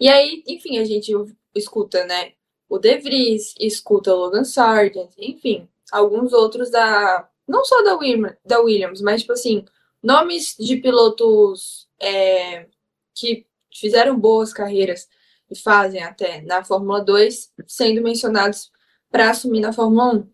[0.00, 1.12] E aí, enfim, a gente
[1.54, 2.32] escuta, né,
[2.68, 8.36] o De Vries, escuta o Logan Sargent, enfim, alguns outros da não só da, Williams,
[8.44, 9.64] da Williams, mas tipo assim,
[10.02, 12.66] nomes de pilotos é,
[13.14, 15.08] que fizeram boas carreiras
[15.50, 18.70] e fazem até na Fórmula 2, sendo mencionados
[19.10, 20.30] para assumir na Fórmula 1.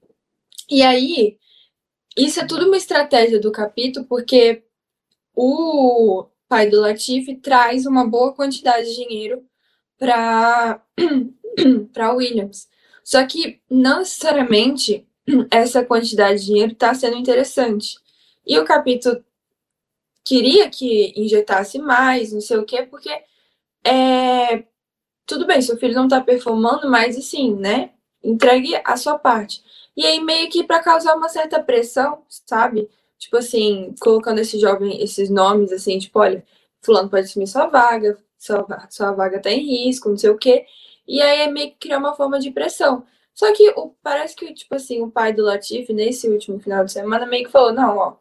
[0.71, 1.39] E aí,
[2.17, 4.65] isso é tudo uma estratégia do capítulo, porque
[5.35, 9.45] o pai do Latifi traz uma boa quantidade de dinheiro
[9.99, 10.83] para
[11.93, 12.69] para Williams.
[13.05, 15.07] Só que não necessariamente
[15.51, 17.97] essa quantidade de dinheiro está sendo interessante.
[18.47, 19.25] E o capítulo
[20.25, 23.11] queria que injetasse mais, não sei o quê, porque
[23.85, 24.65] é,
[25.27, 27.91] tudo bem, seu filho não tá performando, mas assim, né?
[28.23, 29.63] Entregue a sua parte.
[29.97, 32.89] E aí, meio que para causar uma certa pressão, sabe?
[33.19, 36.45] Tipo assim, colocando esse jovem, esses nomes assim, tipo, olha,
[36.83, 40.67] fulano pode assumir sua vaga, sua, sua vaga tá em risco, não sei o quê.
[41.07, 43.05] E aí é meio que criar uma forma de pressão.
[43.35, 46.93] Só que o, parece que, tipo assim, o pai do Latif, nesse último final de
[46.93, 48.17] semana, meio que falou, não, ó,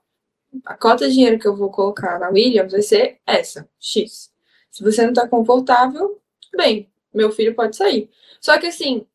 [0.66, 4.32] a cota de dinheiro que eu vou colocar na Williams vai ser essa, X.
[4.72, 6.20] Se você não está confortável,
[6.56, 8.10] bem, meu filho pode sair.
[8.42, 9.06] Só que assim,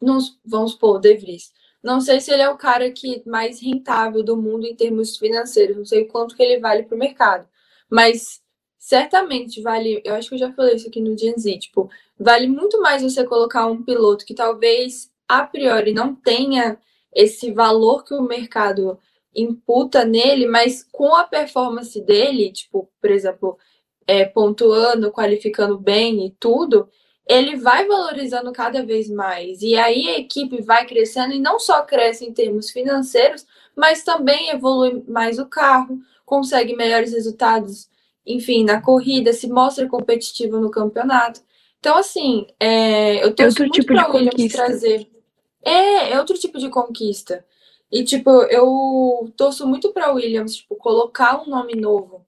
[0.00, 1.52] nos, vamos supor, o De Vries.
[1.82, 5.76] Não sei se ele é o cara que mais rentável do mundo em termos financeiros,
[5.76, 7.48] não sei quanto que ele vale para o mercado.
[7.88, 8.42] Mas
[8.78, 12.46] certamente vale, eu acho que eu já falei isso aqui no Gen Z, tipo, vale
[12.46, 16.78] muito mais você colocar um piloto que talvez a priori não tenha
[17.12, 18.98] esse valor que o mercado
[19.34, 23.58] imputa nele, mas com a performance dele, tipo, por exemplo,
[24.06, 26.88] é, pontuando, qualificando bem e tudo,
[27.26, 29.60] ele vai valorizando cada vez mais.
[29.60, 34.50] E aí a equipe vai crescendo e não só cresce em termos financeiros, mas também
[34.50, 37.88] evolui mais o carro, consegue melhores resultados,
[38.24, 41.40] enfim, na corrida, se mostra competitivo no campeonato.
[41.86, 44.58] Então, assim, é, eu torço outro muito tipo pra de Williams conquista.
[44.58, 45.08] trazer.
[45.64, 47.46] É, é outro tipo de conquista.
[47.92, 52.26] E, tipo, eu torço muito pra Williams, tipo, colocar um nome novo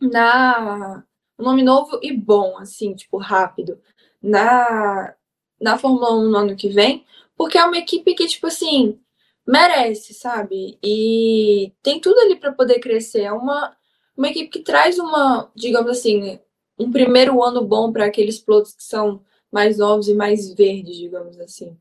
[0.00, 1.04] na.
[1.38, 3.78] Um nome novo e bom, assim, tipo, rápido,
[4.22, 5.14] na,
[5.60, 7.04] na Fórmula 1 no ano que vem,
[7.36, 8.98] porque é uma equipe que, tipo assim,
[9.46, 10.78] merece, sabe?
[10.82, 13.24] E tem tudo ali pra poder crescer.
[13.24, 13.76] É uma,
[14.16, 16.40] uma equipe que traz uma, digamos assim,
[16.78, 21.38] um primeiro ano bom para aqueles pilotos que são mais novos e mais verdes, digamos
[21.40, 21.76] assim.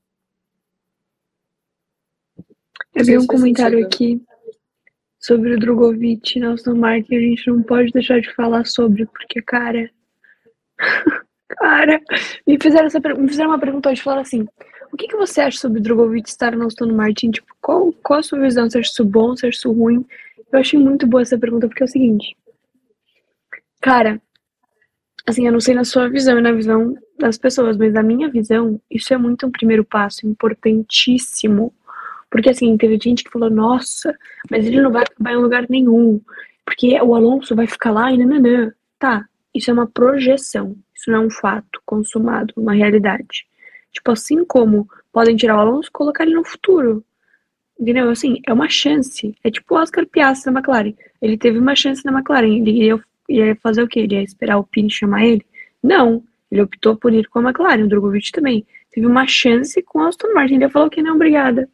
[2.95, 3.93] Eu vi um comentário sentido.
[3.93, 4.21] aqui
[5.19, 7.15] sobre o Drogovic e Nelson Martin.
[7.15, 9.91] A gente não pode deixar de falar sobre, porque, cara.
[11.49, 12.01] cara,
[12.45, 14.01] me fizeram, essa, me fizeram uma pergunta hoje.
[14.01, 14.47] Falaram assim:
[14.91, 17.31] o que, que você acha sobre o Drogovic estar no Aston Martin?
[17.31, 18.69] Tipo, qual, qual a sua visão?
[18.69, 19.35] Você acha isso bom?
[19.35, 20.05] Você acha isso ruim?
[20.51, 22.35] Eu achei muito boa essa pergunta, porque é o seguinte.
[23.81, 24.21] Cara,
[25.27, 28.29] assim, eu não sei na sua visão e na visão das pessoas, mas na minha
[28.29, 31.73] visão, isso é muito um primeiro passo importantíssimo.
[32.29, 34.17] Porque assim, teve gente que falou, nossa,
[34.49, 36.21] mas ele não vai acabar em lugar nenhum,
[36.65, 38.71] porque o Alonso vai ficar lá e nananã.
[38.97, 43.45] Tá, isso é uma projeção, isso não é um fato consumado, uma realidade.
[43.91, 47.03] Tipo, assim como podem tirar o Alonso e colocar ele no futuro.
[47.79, 48.09] Entendeu?
[48.09, 49.35] Assim, é uma chance.
[49.43, 50.93] É tipo o Oscar Piastri na McLaren.
[51.21, 52.57] Ele teve uma chance na McLaren.
[52.57, 54.01] Ele ia, ia fazer o quê?
[54.01, 55.45] Ele ia esperar o Pini chamar ele?
[55.81, 56.23] Não.
[56.51, 57.83] Ele optou por ir com a McLaren.
[57.83, 58.65] O Drogovic também.
[58.91, 60.55] Teve uma chance com a Aston Martin.
[60.55, 61.69] Ele falou que não, obrigada.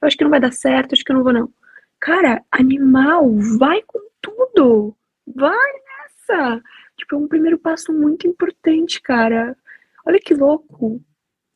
[0.00, 1.48] Eu acho que não vai dar certo, acho que eu não vou, não.
[2.00, 4.96] Cara, animal, vai com tudo.
[5.34, 6.60] Vai nessa.
[6.96, 9.56] Tipo, é um primeiro passo muito importante, cara.
[10.04, 11.00] Olha que louco.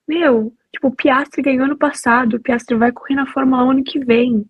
[0.06, 2.34] Meu, tipo, o Piastri ganhou ano passado.
[2.34, 4.48] O Piastri vai correr na Fórmula 1 ano que vem.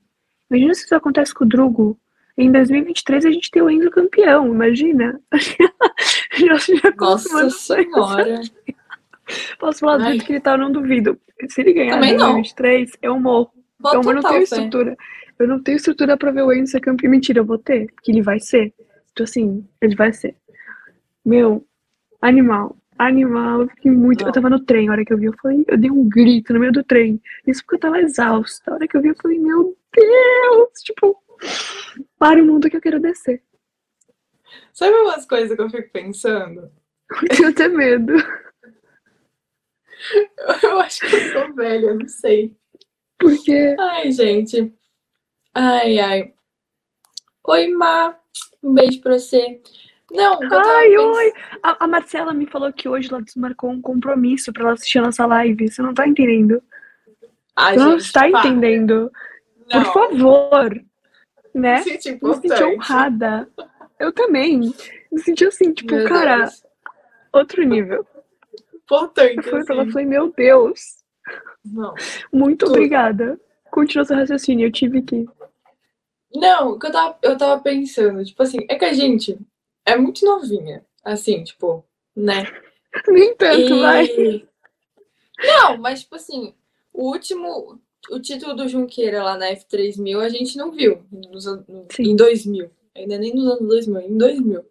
[0.50, 1.98] Imagina se isso acontece com o Drugo.
[2.38, 5.18] Em 2023 a gente tem o Enzo campeão, imagina.
[6.36, 8.40] já, já Nossa senhora.
[9.58, 11.18] Posso falar do jeito que ele tá, eu não duvido.
[11.48, 12.32] Se ele ganhar Também em não.
[12.34, 13.50] 2023, eu morro.
[13.80, 14.42] Bota Então, eu não tenho fé.
[14.56, 14.96] estrutura.
[15.38, 17.10] Eu não tenho estrutura pra ver o Enzo ser campeão.
[17.10, 17.90] Mentira, eu vou ter.
[17.94, 18.72] Porque ele vai ser.
[19.12, 20.34] Então, assim, ele vai ser.
[21.24, 21.64] Meu,
[22.22, 22.76] animal.
[22.98, 23.62] Animal.
[23.62, 24.20] Eu fiquei muito.
[24.22, 24.28] Não.
[24.28, 26.52] Eu tava no trem, a hora que eu vi, eu falei, eu dei um grito
[26.52, 27.20] no meio do trem.
[27.46, 28.70] Isso porque eu tava exausta.
[28.70, 30.68] A hora que eu vi, eu falei, meu Deus!
[30.82, 31.16] Tipo,
[32.18, 33.42] para o mundo que eu quero descer.
[34.72, 36.70] Sabe umas coisas que eu fico pensando?
[37.42, 38.12] Eu tenho medo.
[40.62, 42.54] Eu acho que eu sou velha, não sei.
[43.18, 43.74] Porque.
[43.78, 44.72] Ai, gente.
[45.54, 46.34] Ai, ai.
[47.48, 48.14] Oi, Má.
[48.62, 49.60] Um beijo pra você.
[50.10, 50.38] Não, Ai,
[50.90, 51.32] pensando- oi!
[51.62, 55.02] A, a Marcela me falou que hoje ela desmarcou um compromisso pra ela assistir a
[55.02, 55.68] nossa live.
[55.68, 56.62] Você não tá entendendo?
[57.56, 58.48] Ai, Você não gente, está para.
[58.48, 59.10] entendendo.
[59.72, 60.84] Não, Por favor.
[61.56, 61.76] Né?
[61.78, 62.62] me senti Me senti importante.
[62.64, 63.48] honrada.
[63.98, 64.58] Eu também.
[65.10, 66.64] Me senti assim, tipo, Meu cara, Deus.
[67.32, 68.06] outro nível.
[68.74, 69.92] Importante, Eu falei pra ela, assim.
[69.92, 70.80] falei, meu Deus,
[71.64, 71.94] Não.
[72.32, 72.74] muito Tudo.
[72.76, 73.40] obrigada.
[73.70, 75.26] Continua seu raciocínio, eu tive que.
[76.34, 79.38] Não, o que eu tava, eu tava pensando, tipo assim, é que a gente
[79.84, 82.44] é muito novinha, assim, tipo, né?
[83.08, 84.04] Nem tanto, vai.
[84.06, 84.46] E...
[85.38, 86.54] Não, mas tipo assim,
[86.92, 91.64] o último, o título do Junqueira lá na F3000 a gente não viu nos an-
[91.68, 92.02] no- Sim.
[92.10, 92.70] em 2000.
[92.94, 94.64] Ainda nem nos anos 2000, em 2000.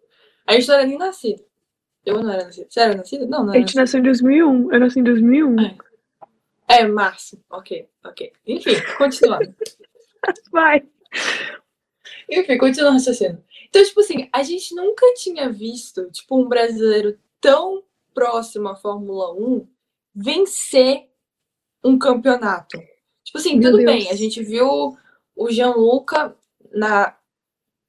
[0.46, 1.44] A gente não era nem nascido.
[2.04, 2.66] Eu não era nascido.
[2.70, 3.26] Você era nascido?
[3.26, 4.72] Não, não A era gente nasceu em 2001.
[4.72, 5.50] Eu nasci em 2001.
[5.52, 5.54] É.
[5.54, 5.84] nascido.
[6.68, 7.44] É, março.
[7.50, 8.32] Ok, ok.
[8.46, 9.54] Enfim, continuando.
[10.50, 10.82] Vai.
[12.30, 13.42] Enfim, continua o raciocínio.
[13.68, 17.82] Então, tipo assim, a gente nunca tinha visto, tipo, um brasileiro tão
[18.14, 19.66] próximo à Fórmula 1
[20.14, 21.08] vencer
[21.84, 22.78] um campeonato.
[23.36, 23.92] Tipo assim, Meu tudo Deus.
[23.92, 24.96] bem, a gente viu
[25.34, 26.34] o Gianluca
[26.72, 27.14] na,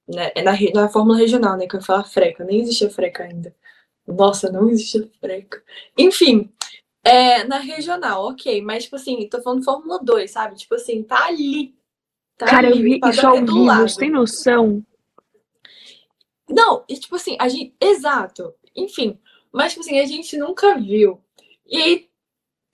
[0.06, 1.66] né, na, re- na Fórmula Regional, né?
[1.66, 3.54] Que eu ia falar freca, nem existia freca ainda.
[4.06, 5.62] Nossa, não existia freca.
[5.96, 6.50] Enfim,
[7.04, 10.56] é, na regional, ok, mas tipo assim, tô falando Fórmula 2, sabe?
[10.56, 11.74] Tipo assim, tá ali.
[12.36, 13.88] Tá Cara, eu ali, vi o paddock isso ao do vivo, lado.
[13.88, 14.84] você tem noção?
[16.48, 17.74] Não, e tipo assim, a gente.
[17.80, 18.54] Exato.
[18.74, 19.18] Enfim.
[19.52, 21.20] Mas, tipo assim, a gente nunca viu.
[21.66, 22.07] E aí,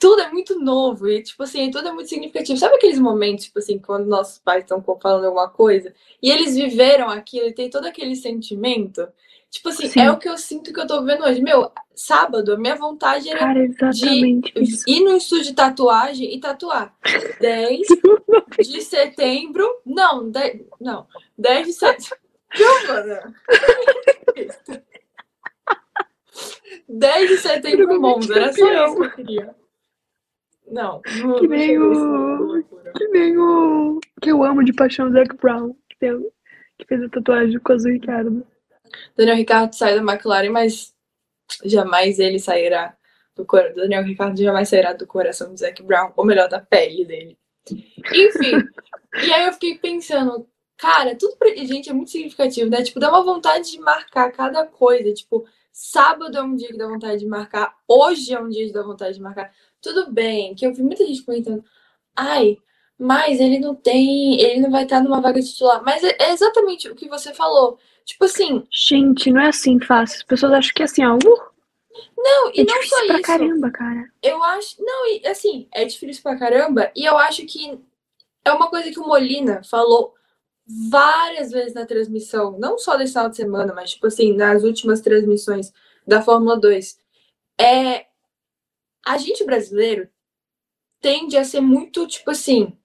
[0.05, 1.09] tudo é muito novo.
[1.09, 2.59] E, tipo assim, tudo é muito significativo.
[2.59, 7.09] Sabe aqueles momentos, tipo assim, quando nossos pais estão falando alguma coisa e eles viveram
[7.09, 9.09] aquilo e tem todo aquele sentimento?
[9.51, 10.01] Tipo assim, Sim.
[10.01, 11.41] é o que eu sinto que eu tô vivendo hoje.
[11.41, 14.85] Meu, sábado, a minha vontade era Cara, exatamente isso.
[14.87, 16.95] ir no estúdio de tatuagem e tatuar.
[17.41, 17.81] 10
[18.61, 19.67] de setembro.
[19.87, 21.07] Não, 10, não.
[21.39, 22.19] 10 de setembro.
[22.53, 23.35] Giovana!
[26.87, 28.35] 10 de setembro, Monza.
[28.35, 29.64] Era só isso que eu queria.
[30.67, 32.65] Não, não, Que não nem o-.
[32.97, 36.33] Que nem o que eu amo de paixão, Zac Brown, que, deu,
[36.79, 38.47] que fez a tatuagem com o Azul Ricardo.
[39.17, 40.95] Daniel Ricardo sai da McLaren, mas
[41.65, 42.97] jamais ele sairá
[43.35, 47.05] do, do Daniel Ricardo jamais sairá do coração de Zac Brown, ou melhor, da pele
[47.05, 47.39] dele.
[47.69, 48.63] Enfim,
[49.23, 50.47] e aí eu fiquei pensando,
[50.77, 52.83] cara, tudo pra gente é muito significativo, né?
[52.83, 55.13] Tipo, dá uma vontade de marcar cada coisa.
[55.13, 58.73] Tipo, sábado é um dia que dá vontade de marcar, hoje é um dia que
[58.73, 59.53] dá vontade de marcar.
[59.85, 61.63] Tudo bem, que eu vi muita gente comentando,
[62.17, 62.57] ai,
[62.99, 65.83] mas ele não tem, ele não vai estar numa vaga titular.
[65.85, 67.79] Mas é, é exatamente o que você falou.
[68.03, 68.67] Tipo assim.
[68.71, 70.17] Gente, não é assim fácil.
[70.17, 71.17] As pessoas acham que é assim, ó.
[71.17, 71.55] Uh,
[72.17, 73.23] não, e é não difícil só pra isso.
[73.23, 74.11] caramba, cara.
[74.23, 74.83] Eu acho.
[74.83, 76.91] Não, e assim, é difícil pra caramba.
[76.97, 77.79] E eu acho que
[78.43, 80.15] é uma coisa que o Molina falou
[80.67, 85.03] várias vezes na transmissão, não só desse final de semana, mas tipo assim, nas últimas
[85.03, 85.73] transmissões
[86.07, 86.99] da Fórmula 2.
[87.61, 88.07] É.
[89.07, 90.09] A gente brasileiro
[91.01, 92.77] tende a ser muito, tipo assim.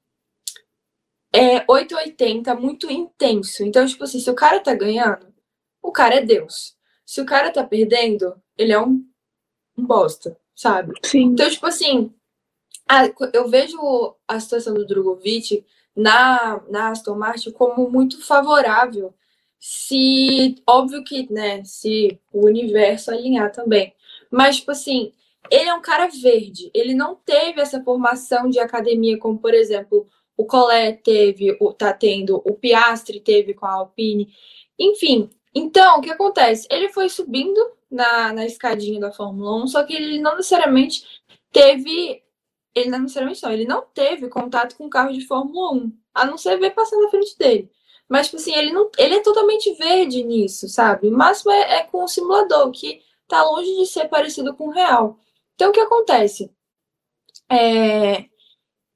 [1.33, 3.63] É 880, muito intenso.
[3.63, 5.27] Então, tipo assim, se o cara tá ganhando,
[5.81, 6.75] o cara é Deus.
[7.05, 9.05] Se o cara tá perdendo, ele é um,
[9.77, 10.93] um bosta, sabe?
[11.05, 11.23] Sim.
[11.33, 12.13] Então, tipo assim,
[12.89, 13.77] a- eu vejo
[14.27, 15.65] a situação do Drogovic
[15.95, 19.13] na, na Aston Martin como muito favorável.
[19.59, 23.93] Se, óbvio que, né, se o universo alinhar também.
[24.31, 25.13] Mas, tipo assim,
[25.49, 26.69] ele é um cara verde.
[26.73, 31.93] Ele não teve essa formação de academia, como, por exemplo, o Collet teve, o, tá
[31.93, 34.33] tendo, o Piastri teve com a Alpine.
[34.77, 36.67] Enfim, então, o que acontece?
[36.69, 37.59] Ele foi subindo
[37.89, 41.03] na, na escadinha da Fórmula 1, só que ele não necessariamente
[41.51, 42.23] teve.
[42.75, 46.37] Ele não necessariamente não, ele não teve contato com carro de Fórmula 1, a não
[46.37, 47.69] ser ver passando na frente dele.
[48.07, 51.07] Mas, tipo assim, ele, não, ele é totalmente verde nisso, sabe?
[51.07, 54.71] O máximo é, é com o simulador, que tá longe de ser parecido com o
[54.71, 55.19] real.
[55.59, 56.49] Então, o que acontece?
[57.51, 58.29] É,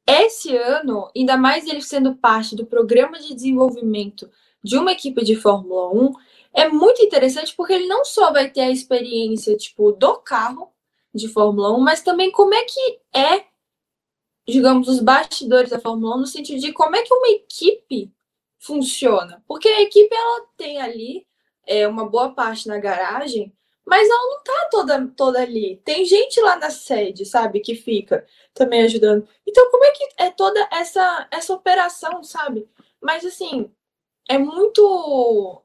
[0.08, 4.32] esse ano, ainda mais ele sendo parte do programa de desenvolvimento
[4.64, 6.14] de uma equipe de Fórmula 1,
[6.54, 10.72] é muito interessante porque ele não só vai ter a experiência, tipo, do carro
[11.14, 13.44] de Fórmula 1, mas também como é que é,
[14.48, 18.10] digamos, os bastidores da Fórmula 1, no sentido de como é que uma equipe
[18.58, 19.44] funciona.
[19.46, 21.28] Porque a equipe, ela tem ali
[21.68, 23.54] é, uma boa parte na garagem,
[23.86, 25.82] mas ela não tá toda, toda ali.
[25.84, 29.28] Tem gente lá na sede, sabe, que fica também ajudando.
[29.46, 32.70] Então, como é que é toda essa, essa operação, sabe?
[33.02, 33.70] Mas, assim,
[34.30, 35.62] é muito.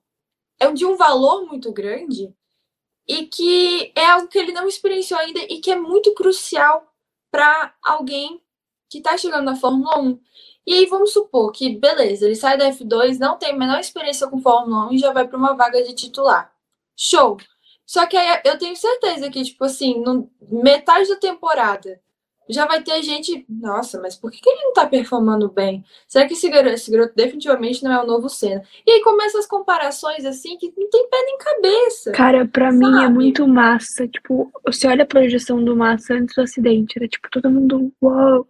[0.61, 2.35] É de um valor muito grande
[3.07, 6.93] e que é algo que ele não experienciou ainda e que é muito crucial
[7.31, 8.43] para alguém
[8.91, 10.21] que está chegando na Fórmula 1.
[10.67, 14.29] E aí vamos supor que, beleza, ele sai da F2, não tem a menor experiência
[14.29, 16.53] com Fórmula 1 e já vai para uma vaga de titular.
[16.97, 17.39] Show!
[17.89, 21.99] Só que aí eu tenho certeza que, tipo assim, no metade da temporada
[22.47, 23.47] já vai ter gente.
[23.49, 25.83] Nossa, mas por que, que ele não tá performando bem?
[26.07, 28.63] Será que esse garoto, esse garoto definitivamente não é o novo Senna?
[28.87, 32.13] E aí começam as comparações assim que não tem pé nem cabeça.
[32.13, 33.15] Cara, pra mim é Sabe?
[33.15, 34.07] muito massa.
[34.07, 38.47] Tipo, você olha a projeção do Massa antes do acidente, era tipo todo mundo, uau.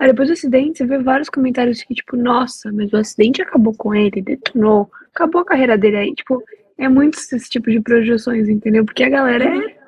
[0.00, 3.72] Aí depois do acidente, você vê vários comentários que, tipo, nossa, mas o acidente acabou
[3.72, 6.12] com ele, detonou, acabou a carreira dele aí.
[6.12, 6.42] Tipo,
[6.80, 8.84] é muito esse tipo de projeções, entendeu?
[8.84, 9.78] Porque a galera é.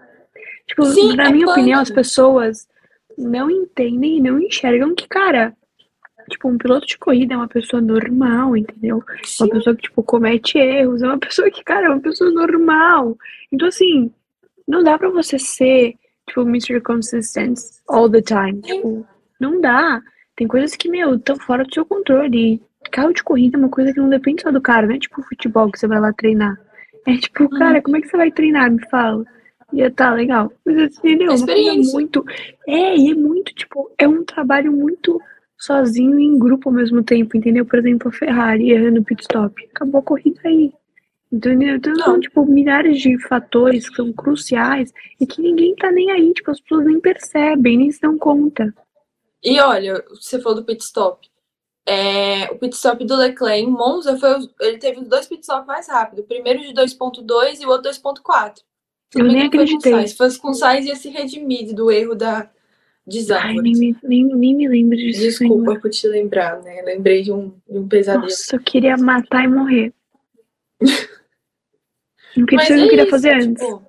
[0.66, 2.68] Tipo, Sim, na é minha opinião, as pessoas
[3.18, 5.57] não entendem e não enxergam que, cara,
[6.28, 9.03] tipo, um piloto de corrida é uma pessoa normal, entendeu?
[9.24, 12.30] Sim, Uma pessoa que, tipo, comete erros, é uma pessoa que, cara, é uma pessoa
[12.30, 13.16] normal.
[13.51, 14.12] Então, assim,
[14.68, 15.95] não dá pra você ser,
[16.28, 16.80] tipo, Mr.
[16.80, 18.61] Consistent all the time.
[18.64, 18.76] Sim.
[18.76, 19.07] Tipo,
[19.40, 20.01] não dá.
[20.36, 22.55] Tem coisas que, meu, estão fora do seu controle.
[22.84, 24.99] E carro de corrida é uma coisa que não depende só do cara, não é
[24.99, 26.59] tipo futebol que você vai lá treinar.
[27.07, 28.70] É tipo, cara, como é que você vai treinar?
[28.70, 29.24] Me fala.
[29.72, 30.53] E tá legal.
[30.64, 31.28] Mas entendeu?
[31.28, 31.92] Coisa Experiência.
[31.92, 32.24] muito.
[32.66, 35.20] É, e é muito, tipo, é um trabalho muito
[35.59, 37.64] sozinho e em grupo ao mesmo tempo, entendeu?
[37.64, 39.55] Por exemplo, a Ferrari errando o pit stop.
[39.74, 40.72] Acabou a corrida aí.
[41.32, 41.76] Entendeu?
[41.76, 46.32] Então são, tipo, milhares de fatores que são cruciais e que ninguém tá nem aí,
[46.34, 48.74] tipo, as pessoas nem percebem, nem se dão conta.
[49.42, 51.26] E olha, você falou do pit stop.
[51.85, 55.43] É, o pit stop do Leclerc em Monza foi o- ele teve os dois pit
[55.43, 56.24] stops mais rápidos.
[56.24, 58.62] O primeiro de 2.2 e o outro 2.4.
[59.14, 60.07] Eu nem acreditei.
[60.07, 62.51] Se fosse com o Sainz, ia se redimir do erro da
[63.35, 65.20] Ai, nem me, nem, nem me lembro disso.
[65.20, 65.80] Desculpa Senhor.
[65.80, 66.83] por te lembrar, né?
[66.83, 68.24] Lembrei de um, de um pesadelo.
[68.24, 69.93] Nossa, eu queria matar e morrer.
[72.35, 73.62] O que você é não queria isso, fazer antes?
[73.62, 73.87] tipo,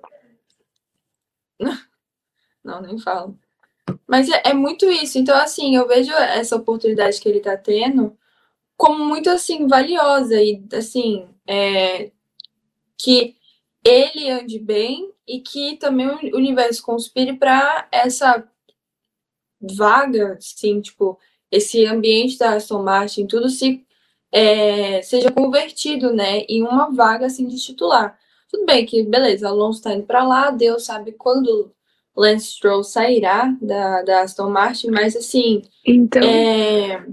[2.62, 3.38] Não, nem falo.
[4.06, 5.18] Mas é, é muito isso.
[5.18, 8.16] Então, assim, eu vejo essa oportunidade que ele tá tendo
[8.76, 10.40] como muito, assim, valiosa.
[10.42, 12.10] E, assim, é,
[12.98, 13.36] que
[13.84, 18.46] ele ande bem e que também o universo conspire para essa
[19.60, 21.18] vaga, assim, tipo,
[21.50, 23.84] esse ambiente da Aston Martin, tudo se
[24.32, 28.18] é, seja convertido, né, em uma vaga, assim, de titular.
[28.50, 31.72] Tudo bem que, beleza, Alonso tá indo para lá, Deus sabe quando
[32.16, 37.04] Lance Stroll sairá da, da Aston Martin, mas assim, Então, é,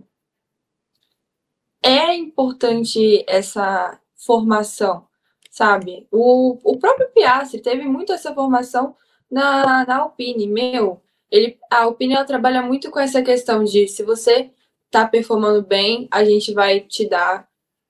[1.81, 5.07] é importante essa formação,
[5.49, 6.07] sabe?
[6.11, 8.95] O, o próprio Piastri teve muito essa formação
[9.29, 10.47] na, na Alpine.
[10.47, 14.51] Meu, ele, a Alpine ela trabalha muito com essa questão de se você
[14.91, 17.47] tá performando bem, a gente vai te dar.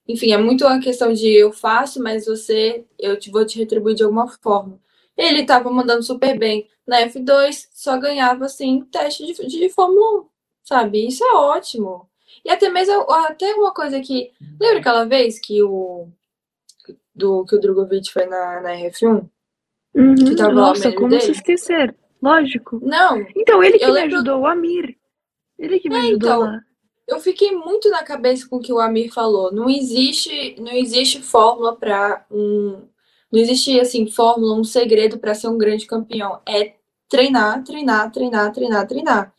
[0.07, 3.95] Enfim, é muito uma questão de eu faço, mas você, eu te, vou te retribuir
[3.95, 4.80] de alguma forma.
[5.24, 10.26] Ele tava mandando super bem na F2, só ganhava assim teste de, de Fórmula 1,
[10.63, 11.07] sabe?
[11.07, 12.09] Isso é ótimo.
[12.43, 14.32] E até mesmo até uma coisa que.
[14.59, 16.07] Lembra aquela vez que o.
[17.13, 19.30] Do, que o Drogovic foi na, na R1?
[19.93, 21.22] uhum, que tava nossa, como dele?
[21.22, 21.93] se esquecer?
[22.22, 22.80] Lógico.
[22.82, 24.97] Não, Então, ele que me lembro- ajudou, o Amir.
[25.59, 26.61] Ele que me ajudou então, lá.
[27.07, 29.51] eu fiquei muito na cabeça com o que o Amir falou.
[29.51, 32.88] Não existe, não existe fórmula para um.
[33.32, 36.39] Não existe assim, fórmula, um segredo para ser um grande campeão.
[36.47, 36.73] É
[37.09, 39.34] treinar, treinar, treinar, treinar, treinar.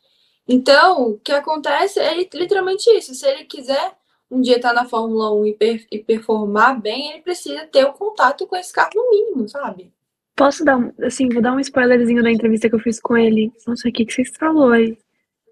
[0.49, 3.14] Então, o que acontece é li- literalmente isso.
[3.14, 3.93] Se ele quiser
[4.30, 7.93] um dia estar na Fórmula 1 e, per- e performar bem, ele precisa ter o
[7.93, 9.93] contato com esse carro no mínimo, sabe?
[10.34, 13.53] Posso dar um, assim, vou dar um spoilerzinho da entrevista que eu fiz com ele.
[13.66, 14.97] Nossa, o que que vocês falou aí?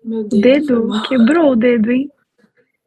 [0.02, 0.40] Meu Deus.
[0.42, 0.88] dedo?
[1.06, 2.10] Quebrou o dedo, hein?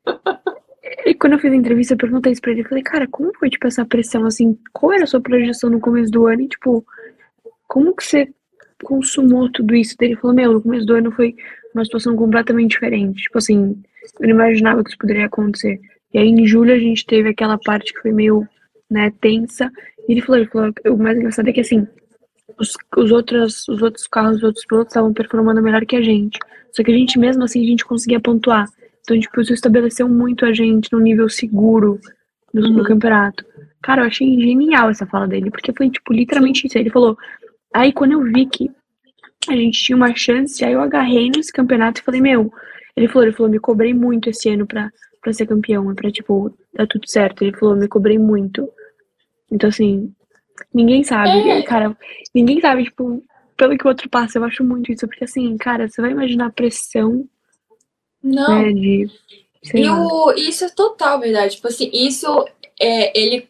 [1.06, 2.62] E quando eu fiz a entrevista, eu perguntei isso pra ele.
[2.62, 4.58] Eu falei, cara, como foi, tipo, essa pressão, assim?
[4.72, 6.42] Qual era a sua projeção no começo do ano?
[6.42, 6.86] E, tipo,
[7.68, 8.30] como que você
[8.84, 9.96] consumou tudo isso?
[10.00, 11.36] Ele falou, meu, no começo do ano foi
[11.74, 13.24] uma situação completamente diferente.
[13.24, 13.82] Tipo assim,
[14.20, 15.80] eu não imaginava que isso poderia acontecer.
[16.14, 18.48] E aí, em julho, a gente teve aquela parte que foi meio,
[18.90, 19.72] né, tensa.
[20.08, 21.88] E ele falou, ele falou, o mais engraçado é que, assim,
[22.60, 26.38] os, os, outros, os outros carros, os outros pilotos estavam performando melhor que a gente.
[26.72, 28.68] Só que a gente, mesmo assim, a gente conseguia pontuar.
[29.04, 32.00] Então, tipo, isso estabeleceu muito a gente num nível seguro
[32.54, 32.84] no, no Uhum.
[32.84, 33.46] campeonato.
[33.82, 36.78] Cara, eu achei genial essa fala dele, porque foi, tipo, literalmente isso.
[36.78, 37.18] Ele falou,
[37.74, 38.72] aí quando eu vi que
[39.50, 42.52] a gente tinha uma chance, aí eu agarrei nesse campeonato e falei, meu,
[42.96, 44.90] ele falou, ele falou, me cobrei muito esse ano pra,
[45.22, 47.42] pra ser campeão, é pra, tipo, dar tudo certo.
[47.44, 48.70] Ele falou, me cobrei muito.
[49.52, 50.14] Então, assim,
[50.74, 51.62] ninguém sabe, É.
[51.64, 51.98] cara,
[52.34, 53.22] ninguém sabe, tipo,
[53.58, 56.46] pelo que o outro passa, eu acho muito isso, porque assim, cara, você vai imaginar
[56.48, 57.26] a pressão,
[58.24, 58.62] Não.
[58.62, 59.10] né, de,
[59.74, 61.56] E o, isso é total verdade.
[61.56, 62.28] Tipo assim, isso
[62.80, 63.50] é, ele,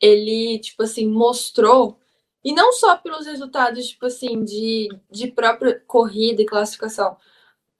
[0.00, 1.98] ele, tipo assim, mostrou,
[2.44, 7.16] e não só pelos resultados, tipo assim, de, de própria corrida e classificação.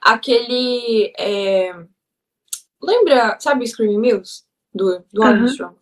[0.00, 1.12] Aquele.
[1.18, 1.74] é,
[2.82, 4.44] lembra, sabe o Screaming Mills?
[4.72, 5.22] Do, do.
[5.22, 5.76] Armstrong?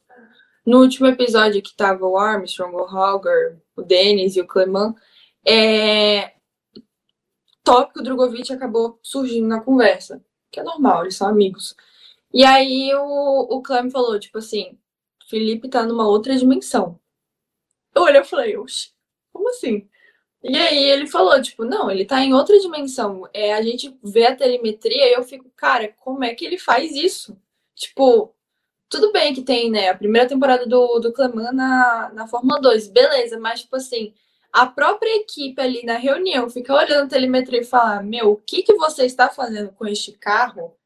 [0.66, 4.94] No último episódio que tava o Armstrong, o Hauger, o Dennis e o Clement,
[5.44, 6.34] é,
[7.64, 10.22] tópico o Drogovic acabou surgindo na conversa
[10.52, 11.74] que é normal, eles são amigos.
[12.32, 14.78] E aí o, o Clem falou, tipo assim,
[15.28, 17.00] Felipe tá numa outra dimensão.
[17.94, 18.92] Eu olhei e falei, oxe,
[19.32, 19.88] como assim?
[20.42, 23.28] E aí ele falou, tipo, não, ele tá em outra dimensão.
[23.32, 26.94] É, a gente vê a telemetria e eu fico, cara, como é que ele faz
[26.94, 27.38] isso?
[27.74, 28.34] Tipo,
[28.88, 32.88] tudo bem que tem, né, a primeira temporada do, do Cleman na, na Fórmula 2,
[32.88, 34.14] beleza, mas tipo assim,
[34.52, 38.62] a própria equipe ali na reunião fica olhando a telemetria e falar, meu, o que,
[38.62, 40.76] que você está fazendo com este carro?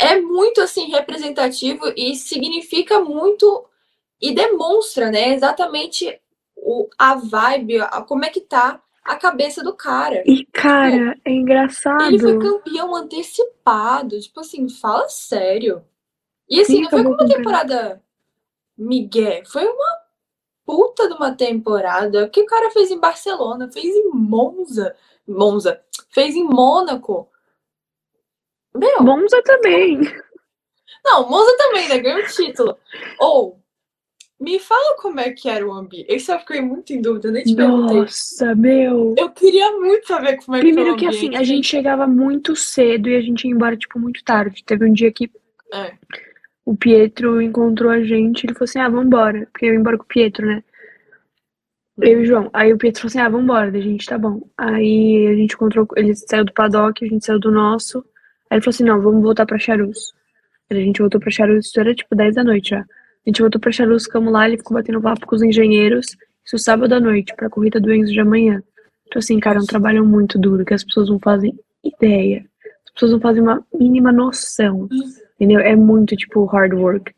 [0.00, 3.66] É muito assim representativo e significa muito
[4.20, 6.20] e demonstra, né, exatamente
[6.56, 10.22] o, a vibe, a, como é que tá a cabeça do cara.
[10.26, 12.06] E, cara, é engraçado.
[12.06, 15.84] Ele foi campeão antecipado, tipo assim, fala sério.
[16.48, 18.02] E assim, Sim, não foi como uma temporada
[18.76, 20.05] migué, foi uma
[20.66, 22.24] puta de uma temporada.
[22.24, 24.94] O que o cara fez em Barcelona, fez em Monza,
[25.26, 27.30] Monza, fez em Mônaco.
[28.74, 30.00] Meu, Monza também.
[31.04, 31.98] não, Monza também, né?
[31.98, 32.76] Ganhou o título.
[33.18, 33.58] Ou,
[34.38, 36.12] me fala como é que era o ambiente.
[36.12, 38.00] Eu fiquei muito em dúvida, nem te perguntei.
[38.00, 39.14] Nossa, meu.
[39.16, 41.26] Eu queria muito saber como é que foi Primeiro o que ambiente.
[41.28, 44.62] assim, a gente chegava muito cedo e a gente ia embora, tipo, muito tarde.
[44.64, 45.30] Teve um dia que
[45.72, 45.94] É.
[46.66, 49.46] o Pietro encontrou a gente, ele falou assim, ah, vambora.
[49.52, 50.64] Porque eu ia embora com o Pietro, né?
[51.98, 52.50] Eu e o João.
[52.52, 53.70] Aí o Pietro falou assim, ah, vambora.
[53.70, 54.42] Daí a gente, tá bom.
[54.58, 58.04] Aí a gente encontrou, ele saiu do paddock, a gente saiu do nosso.
[58.50, 60.12] Aí ele falou assim, não, vamos voltar pra Charus.
[60.68, 62.80] Aí a gente voltou pra Charus, isso era tipo 10 da noite já.
[62.80, 62.84] A
[63.26, 66.06] gente voltou pra Charus, ficamos lá, ele ficou batendo papo com os engenheiros.
[66.44, 68.60] Isso sábado à noite, pra corrida do Enzo de amanhã.
[69.06, 72.44] Então assim, cara, é um trabalho muito duro, que as pessoas não fazem ideia.
[72.86, 74.88] As pessoas não fazem uma mínima noção.
[75.36, 75.60] Entendeu?
[75.60, 77.14] É muito, tipo, hard work.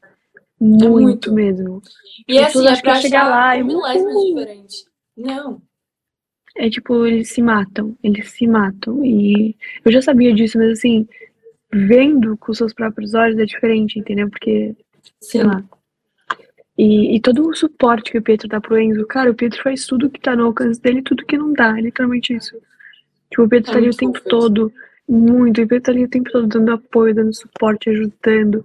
[0.61, 1.33] Muito, É muito.
[1.33, 1.83] mesmo.
[2.27, 4.35] E assim, pessoas é acham que pra é chegar lá milésimo uhul.
[4.35, 4.77] diferente.
[5.17, 5.63] Não.
[6.57, 7.97] É tipo, eles se matam.
[8.03, 9.05] Eles se matam.
[9.05, 11.07] E eu já sabia disso, mas assim,
[11.73, 14.29] vendo com seus próprios olhos é diferente, entendeu?
[14.29, 14.75] Porque,
[15.21, 15.47] sei Sim.
[15.47, 15.65] lá.
[16.77, 19.85] E, e todo o suporte que o Pietro dá pro Enzo, cara, o Pietro faz
[19.87, 22.57] tudo que tá no alcance dele e tudo que não dá, é literalmente isso.
[23.31, 24.73] Tipo, o Pietro É tá ali o muito tempo todo,
[25.09, 28.65] muito, o Pietro tá ali o tempo todo dando apoio, dando suporte, ajudando,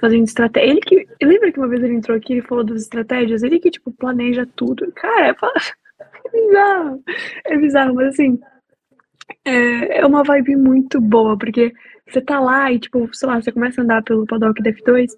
[0.00, 0.70] fazendo estratégia.
[0.70, 1.06] Ele que.
[1.22, 3.42] Lembra que uma vez ele entrou aqui e ele falou das estratégias?
[3.42, 4.90] Ele que, tipo, planeja tudo.
[4.92, 5.36] Cara,
[6.26, 7.02] é bizarro.
[7.44, 8.38] É bizarro, mas assim.
[9.44, 11.72] É, é uma vibe muito boa, porque
[12.08, 15.08] você tá lá e, tipo, sei lá, você começa a andar pelo paddock da F2,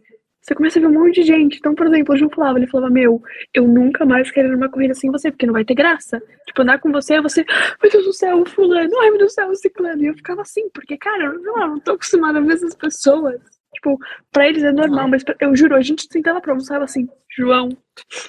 [0.46, 1.58] você começa a ver um monte de gente.
[1.58, 3.20] Então, por exemplo, o João falava, ele falava, meu,
[3.52, 6.22] eu nunca mais quero ir numa corrida sem você, porque não vai ter graça.
[6.46, 7.44] Tipo, andar com você, você,
[7.82, 10.04] meu Deus do céu, o fulano, ai meu Deus do céu, o ciclano.
[10.04, 13.40] E eu ficava assim, porque, cara, eu não, não tô acostumada a ver essas pessoas.
[13.74, 13.98] Tipo,
[14.30, 17.68] pra eles é normal, mas eu juro, a gente sentava pra almoçar assim, João,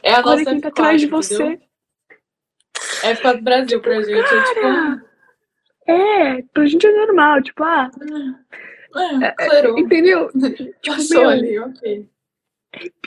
[0.01, 1.22] É a nossa quem tá F4, atrás de entendeu?
[1.22, 1.59] você.
[3.03, 4.34] É F4 Brasil pra gente.
[4.34, 4.61] É tipo.
[4.61, 5.05] Cara,
[5.88, 7.91] é, pra gente é normal, tipo, ah,
[8.96, 9.78] É, claro.
[9.78, 10.30] entendeu?
[10.86, 12.10] Passou meu, ali, ok.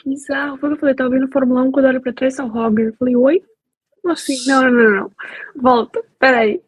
[0.04, 0.56] Bizarro.
[0.58, 2.44] Foi o que eu falei, tava vendo Fórmula 1 quando eu olho pra trás, tá
[2.44, 2.88] o Roger.
[2.88, 3.44] Eu falei, oi?
[4.02, 4.36] Como assim?
[4.46, 5.12] Não, não, não, não.
[5.56, 6.62] Volta, peraí.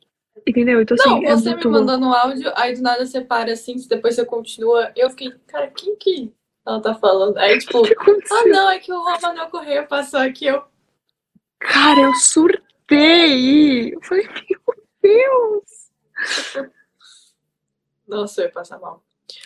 [0.47, 0.81] Entendeu?
[0.81, 1.87] Então, assim, Não, é você me muito louco.
[1.87, 4.91] mandando um áudio, aí do nada você para assim, depois você continua.
[4.97, 6.33] Eu fiquei, cara, quem que
[6.67, 7.37] ela tá falando?
[7.39, 8.37] Aí, tipo, que aconteceu?
[8.37, 10.47] ah, não, é que o Romanel Correia passou aqui.
[10.47, 10.63] Eu,
[11.61, 13.95] Cara, eu surtei.
[13.95, 16.73] Eu falei, meu Deus.
[18.13, 19.03] Nossa, eu ia passar mal.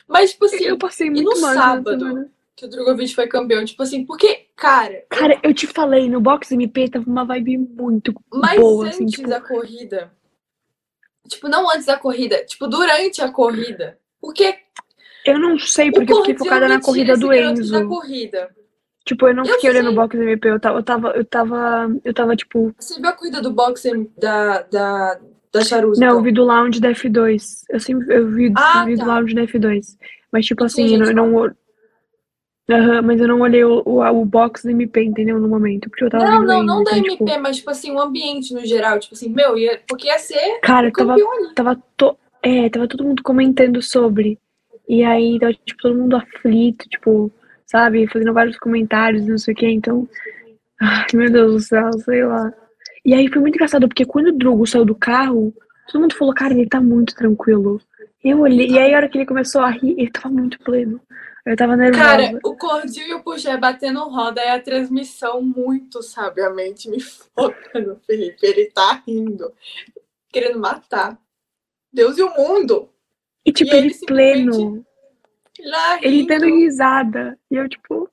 [0.07, 2.31] Mas, tipo assim, eu passei e muito no mal sábado?
[2.57, 6.51] que o Drogovic foi campeão, tipo assim, porque, cara, Cara, eu te falei, no box
[6.53, 10.11] MP tava uma vibe muito mas boa, antes assim, tipo, da corrida,
[11.29, 14.57] tipo, não antes da corrida, tipo, durante a corrida, porque
[15.27, 17.73] eu não sei porque eu fiquei focada na corrida do Enzo.
[17.73, 18.57] da corrida.
[19.05, 19.97] Tipo, eu não Eu fiquei olhando o sei.
[19.97, 23.41] box MP, eu tava, eu tava, eu tava, eu tava, tipo, Você viu a corrida
[23.41, 25.21] do boxe da, da,
[25.59, 26.23] da não, eu então?
[26.23, 27.63] vi do lounge da F2.
[27.71, 29.07] Eu sempre, eu vi, Ah, vi do tá.
[29.07, 29.97] lounge da F2.
[30.33, 31.55] Mas, tipo assim, eu não, eu
[32.69, 35.39] Aham, mas eu não olhei o, o, o box do MP, entendeu?
[35.39, 37.71] No momento, porque eu tava Não, não, Enzo, não da então, MP, tipo, mas, tipo
[37.71, 41.15] assim, o ambiente no geral, tipo assim, meu, ia, porque ia ser cara, tava,
[41.55, 44.37] tava, to, é, tava todo mundo comentando sobre.
[44.89, 47.31] E aí, tava, tipo, todo mundo aflito, tipo,
[47.65, 48.09] sabe?
[48.09, 49.69] Fazendo vários comentários, não sei o quê.
[49.69, 50.09] Então,
[50.81, 52.53] ai, meu Deus do céu, sei lá.
[53.07, 55.55] E aí foi muito engraçado, porque quando o Drogo saiu do carro,
[55.87, 57.81] todo mundo falou, cara, ele tá muito tranquilo.
[58.23, 61.01] Eu olhei, e aí a hora que ele começou a rir, ele tava muito pleno.
[61.45, 62.05] Eu tava nervosa.
[62.05, 67.79] Cara, o Cordil e o Puxé batendo roda e a transmissão muito sabiamente me foca
[67.79, 68.45] no Felipe.
[68.45, 69.53] Ele tá rindo,
[70.29, 71.17] querendo matar
[71.93, 72.91] Deus e o mundo.
[73.45, 74.85] e tipo, e ele ele pleno.
[76.03, 77.39] Ele dando risada.
[77.49, 78.11] E eu, tipo,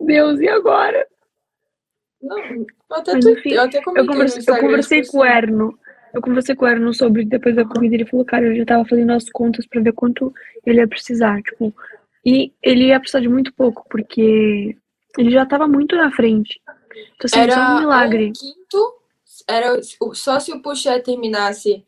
[0.00, 1.06] Deus, e agora?
[2.22, 5.78] Não, eu até, Mas, tuitei- enfim, eu até Eu conversei, eu conversei com o Erno.
[6.14, 7.94] Eu conversei com o Erno sobre depois da corrida.
[7.94, 10.32] Ele falou, cara, eu já tava fazendo as contas pra ver quanto
[10.64, 11.42] ele ia precisar.
[11.42, 11.74] Tipo,
[12.24, 14.76] e ele ia precisar de muito pouco, porque
[15.18, 16.60] ele já tava muito na frente.
[17.16, 18.32] Então, assim, Era só um milagre.
[18.32, 18.94] quinto,
[19.48, 19.80] era
[20.12, 21.84] só se o Puxé terminasse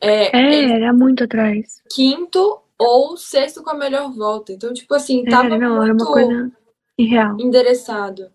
[0.00, 1.82] é, É, era muito atrás.
[1.92, 4.52] quinto ou sexto com a melhor volta.
[4.52, 6.52] Então, tipo assim, É, tava não, era uma muito coisa
[6.96, 7.36] irreal.
[7.38, 8.30] endereçado.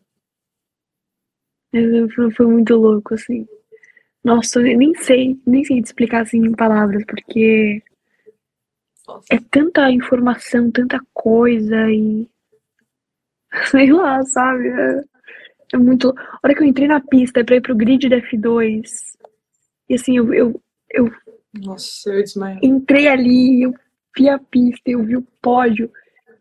[2.35, 3.47] Foi, muito louco, assim.
[4.23, 7.81] Nossa, eu nem sei, nem sei te explicar assim em palavras, porque
[9.29, 12.27] é tanta informação, tanta coisa e.
[13.69, 14.67] Sei lá, sabe?
[14.69, 15.03] É,
[15.73, 16.13] é muito.
[16.17, 18.83] A hora que eu entrei na pista pra ir pro grid da F2,
[19.89, 20.61] e assim, eu, eu,
[20.91, 21.11] eu
[21.53, 22.59] Nossa, eu desmaiei.
[22.61, 23.73] entrei ali, eu
[24.15, 25.91] vi a pista, eu vi o pódio,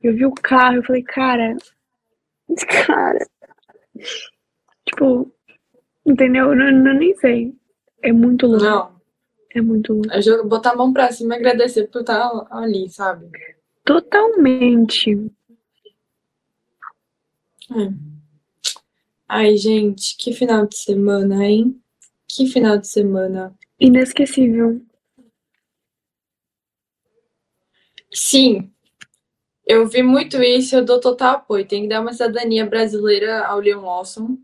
[0.03, 1.57] eu vi o carro, eu falei, cara,
[2.87, 3.19] cara.
[4.93, 5.33] Tipo,
[6.07, 6.51] entendeu?
[6.51, 7.55] Eu não, não- nem sei.
[8.03, 8.65] É muito louco.
[8.65, 9.01] Não,
[9.55, 10.23] É muito louco.
[10.23, 13.31] jogo- botar a mão pra cima e agradecer por estar ali, sabe?
[13.85, 15.31] Totalmente.
[17.71, 17.93] É.
[19.29, 21.81] Ai, gente, que final de semana, hein?
[22.29, 23.55] Que final de semana.
[23.81, 24.81] Inesquecível.
[28.15, 28.71] Sim,
[29.67, 31.67] eu vi muito isso, eu dou total apoio.
[31.67, 34.39] Tem que dar uma cidadania brasileira ao Leon Lawson.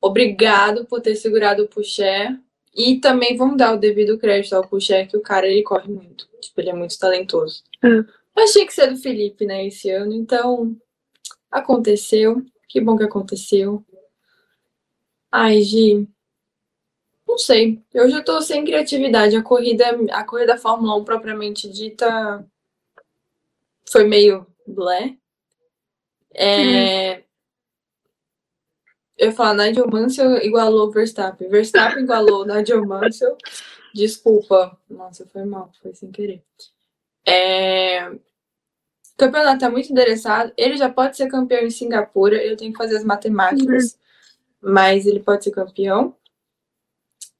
[0.00, 2.36] Obrigado por ter segurado o Puxé.
[2.74, 6.28] E também vamos dar o devido crédito ao Puxé, que o cara ele corre muito.
[6.40, 7.62] Tipo, ele é muito talentoso.
[7.82, 7.88] É.
[8.34, 10.12] Mas tinha que ser do Felipe, né, esse ano.
[10.12, 10.76] Então,
[11.50, 12.42] aconteceu.
[12.68, 13.84] Que bom que aconteceu.
[15.30, 16.08] Ai, Gi.
[17.26, 17.80] Não sei.
[17.92, 19.36] Eu já tô sem criatividade.
[19.36, 22.44] A corrida, a corrida da Fórmula 1 propriamente dita
[23.88, 25.16] foi meio blé.
[26.32, 27.24] É...
[29.20, 31.50] Eu ia falar, Nigel Mansell igualou Verstappen.
[31.50, 33.36] Verstappen igualou Nigel Mansell.
[33.94, 34.78] Desculpa.
[34.88, 36.42] Nossa, foi mal, foi sem querer.
[37.26, 38.10] É...
[39.18, 40.54] campeonato tá muito interessado.
[40.56, 42.42] Ele já pode ser campeão em Singapura.
[42.42, 43.92] Eu tenho que fazer as matemáticas.
[43.92, 44.72] Uhum.
[44.72, 46.16] Mas ele pode ser campeão.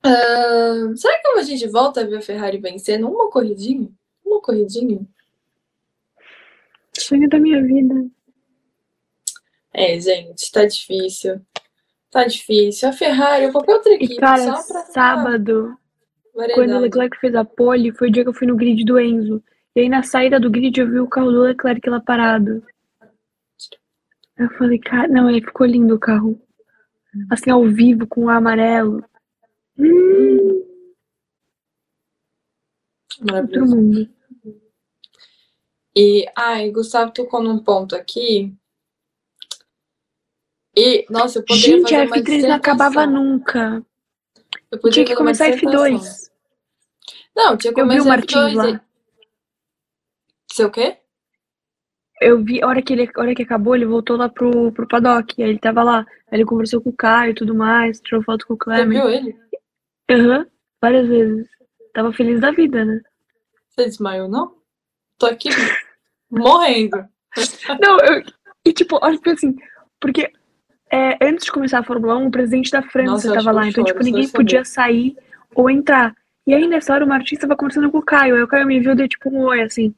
[0.04, 3.88] Uh, será que a gente volta a ver a Ferrari vencendo uma corridinha?
[4.22, 5.00] Uma corridinha?
[6.92, 8.06] Sonho da minha vida.
[9.72, 11.40] É, gente, tá difícil.
[12.10, 12.88] Tá difícil.
[12.88, 14.14] A Ferrari ou qualquer outra equipe.
[14.14, 15.76] E, cara, sábado,
[16.54, 18.98] quando o Leclerc fez a pole, foi o dia que eu fui no grid do
[18.98, 19.42] Enzo.
[19.74, 22.64] E aí na saída do grid eu vi o carro do Leclerc lá parado.
[24.36, 26.40] Eu falei, cara, não, aí ficou lindo o carro.
[27.30, 29.04] Assim, ao vivo, com o amarelo.
[29.78, 30.64] Hum.
[33.32, 34.08] Outro mundo.
[35.94, 38.56] E, ai, Gustavo tocou num ponto aqui.
[40.76, 43.84] E, nossa, eu poderia Gente, fazer a uma F3 não acabava nunca.
[44.70, 45.54] Eu Tinha que começar F2.
[45.98, 46.30] dissertação.
[47.36, 48.70] Não, tinha que Eu vi o começar Martins F2 lá.
[48.70, 48.80] e...
[50.52, 50.98] Seu quê?
[52.20, 55.42] Eu vi, a hora que ele, hora que acabou, ele voltou lá pro, pro paddock.
[55.42, 56.00] Aí ele tava lá.
[56.30, 59.00] Aí ele conversou com o Caio e tudo mais, tirou foto com o Você Clement.
[59.00, 59.36] viu ele?
[60.10, 60.46] Aham,
[60.80, 61.48] várias vezes.
[61.94, 63.00] Tava feliz da vida, né?
[63.70, 64.54] Você desmaiou, não?
[65.18, 65.48] Tô aqui
[66.30, 67.08] morrendo.
[67.80, 68.22] Não, eu.
[68.66, 69.56] E tipo, olha assim,
[70.00, 70.30] porque
[70.90, 73.58] é, antes de começar a Fórmula 1, o presidente da França Nossa, eu acho tava
[73.58, 73.70] que lá.
[73.70, 75.16] Então, tipo, ninguém podia sair
[75.54, 76.14] ou entrar.
[76.46, 78.34] E aí, nessa hora, o Martins tava conversando com o Caio.
[78.34, 79.94] Aí o Caio me viu, deu tipo um oi, assim.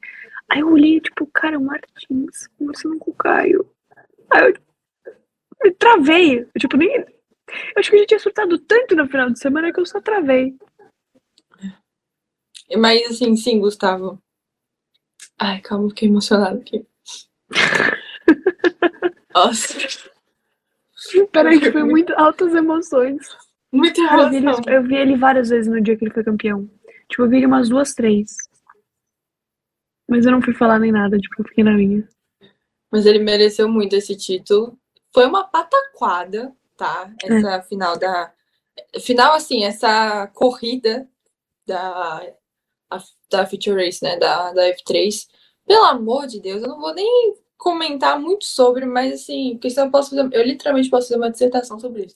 [0.49, 3.67] Aí eu olhei, tipo, cara, o Martins conversando com o Caio.
[4.29, 4.53] Aí eu
[5.63, 6.41] me travei.
[6.41, 6.95] Eu, tipo, nem.
[6.95, 7.05] Eu
[7.77, 10.55] acho que a gente tinha surtado tanto no final de semana que eu só travei.
[12.77, 14.21] Mas assim, sim, Gustavo.
[15.39, 16.85] Ai, calma, fiquei emocionada aqui.
[19.33, 20.12] Nossa,
[21.31, 23.27] Peraí, que foi muito altas emoções.
[23.71, 26.23] muita Cara, eu vi, ele, eu vi ele várias vezes no dia que ele foi
[26.23, 26.69] campeão.
[27.09, 28.35] Tipo, eu vi ele umas duas, três.
[30.09, 32.07] Mas eu não fui falar nem nada, tipo, eu fiquei na minha.
[32.91, 34.77] Mas ele mereceu muito esse título.
[35.13, 37.11] Foi uma pataquada, tá?
[37.23, 38.33] Essa final da.
[39.01, 41.07] Final, assim, essa corrida
[41.65, 42.33] da,
[43.31, 44.17] da Future Race, né?
[44.17, 45.27] Da, da F3.
[45.65, 49.89] Pelo amor de Deus, eu não vou nem comentar muito sobre, mas assim, porque eu
[49.89, 50.29] posso fazer.
[50.33, 52.15] Eu literalmente posso fazer uma dissertação sobre isso.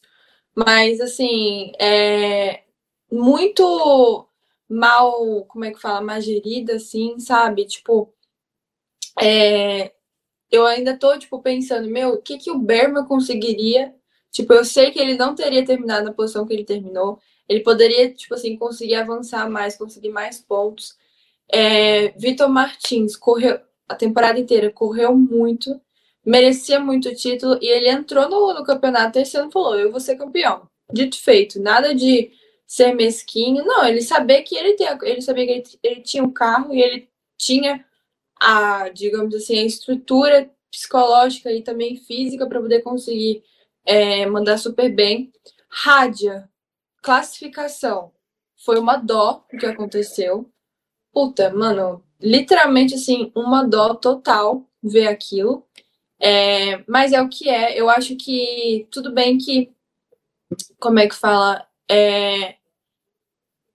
[0.55, 2.63] Mas, assim, é
[3.11, 4.27] muito
[4.69, 6.01] mal, como é que fala?
[6.01, 7.65] Mal gerida, assim, sabe?
[7.65, 8.13] Tipo,
[9.21, 9.93] é,
[10.51, 13.95] eu ainda tô, tipo, pensando, meu, o que que o Berman conseguiria?
[14.31, 17.19] Tipo, eu sei que ele não teria terminado na posição que ele terminou.
[17.47, 20.97] Ele poderia, tipo assim, conseguir avançar mais, conseguir mais pontos.
[21.49, 25.79] É, Vitor Martins correu a temporada inteira, correu muito,
[26.25, 29.99] merecia muito o título, e ele entrou no, no campeonato esse ano falou: Eu vou
[29.99, 30.69] ser campeão.
[30.91, 32.31] Dito feito, nada de
[32.65, 33.65] ser mesquinho.
[33.65, 36.81] Não, ele sabia que ele, tem, ele sabia que ele, ele tinha um carro e
[36.81, 37.85] ele tinha
[38.39, 43.43] a, digamos assim, a estrutura psicológica e também física para poder conseguir
[43.85, 45.31] é, mandar super bem.
[45.69, 46.49] Rádia,
[47.01, 48.11] classificação.
[48.57, 50.51] Foi uma dó o que aconteceu.
[51.11, 55.65] Puta, mano, literalmente assim, uma dó total ver aquilo.
[56.19, 57.79] É, mas é o que é.
[57.79, 59.71] Eu acho que tudo bem que,
[60.79, 61.67] como é que fala?
[61.89, 62.55] É,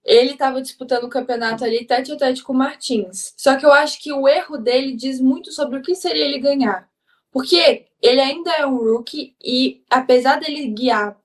[0.04, 3.34] ele estava disputando o campeonato ali tete a tete com o Martins.
[3.36, 6.38] Só que eu acho que o erro dele diz muito sobre o que seria ele
[6.38, 6.88] ganhar.
[7.30, 11.16] Porque ele ainda é um rookie e, apesar dele guiar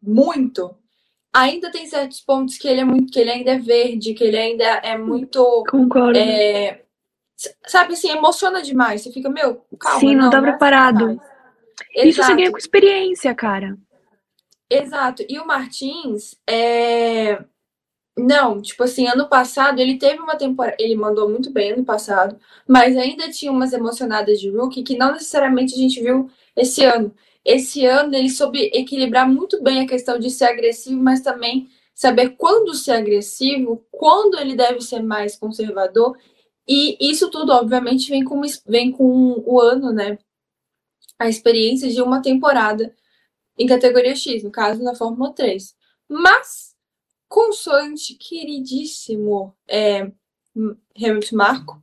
[0.00, 0.76] muito,
[1.32, 4.36] ainda tem certos pontos que ele é muito, que ele ainda é verde, que ele
[4.36, 5.64] ainda é muito.
[5.70, 6.18] Concordo.
[6.18, 6.82] é,
[7.66, 9.02] sabe assim, emociona demais.
[9.02, 10.00] Você fica, meu, calma.
[10.00, 11.20] Sim, não tá é assim preparado.
[11.94, 13.76] Isso você ganha com experiência, cara.
[14.68, 15.24] Exato.
[15.28, 17.42] E o Martins, é...
[18.16, 22.38] não, tipo assim, ano passado ele teve uma temporada, ele mandou muito bem ano passado,
[22.66, 27.14] mas ainda tinha umas emocionadas de rookie que não necessariamente a gente viu esse ano.
[27.48, 32.36] Esse ano ele soube equilibrar muito bem a questão de ser agressivo, mas também saber
[32.36, 36.14] quando ser agressivo, quando ele deve ser mais conservador.
[36.68, 40.18] E isso tudo, obviamente, vem com, vem com o ano, né?
[41.18, 42.94] A experiência de uma temporada
[43.58, 45.74] em categoria X, no caso na Fórmula 3.
[46.06, 46.76] Mas,
[47.30, 50.12] consoante queridíssimo é,
[50.94, 51.82] Hamilton Marco,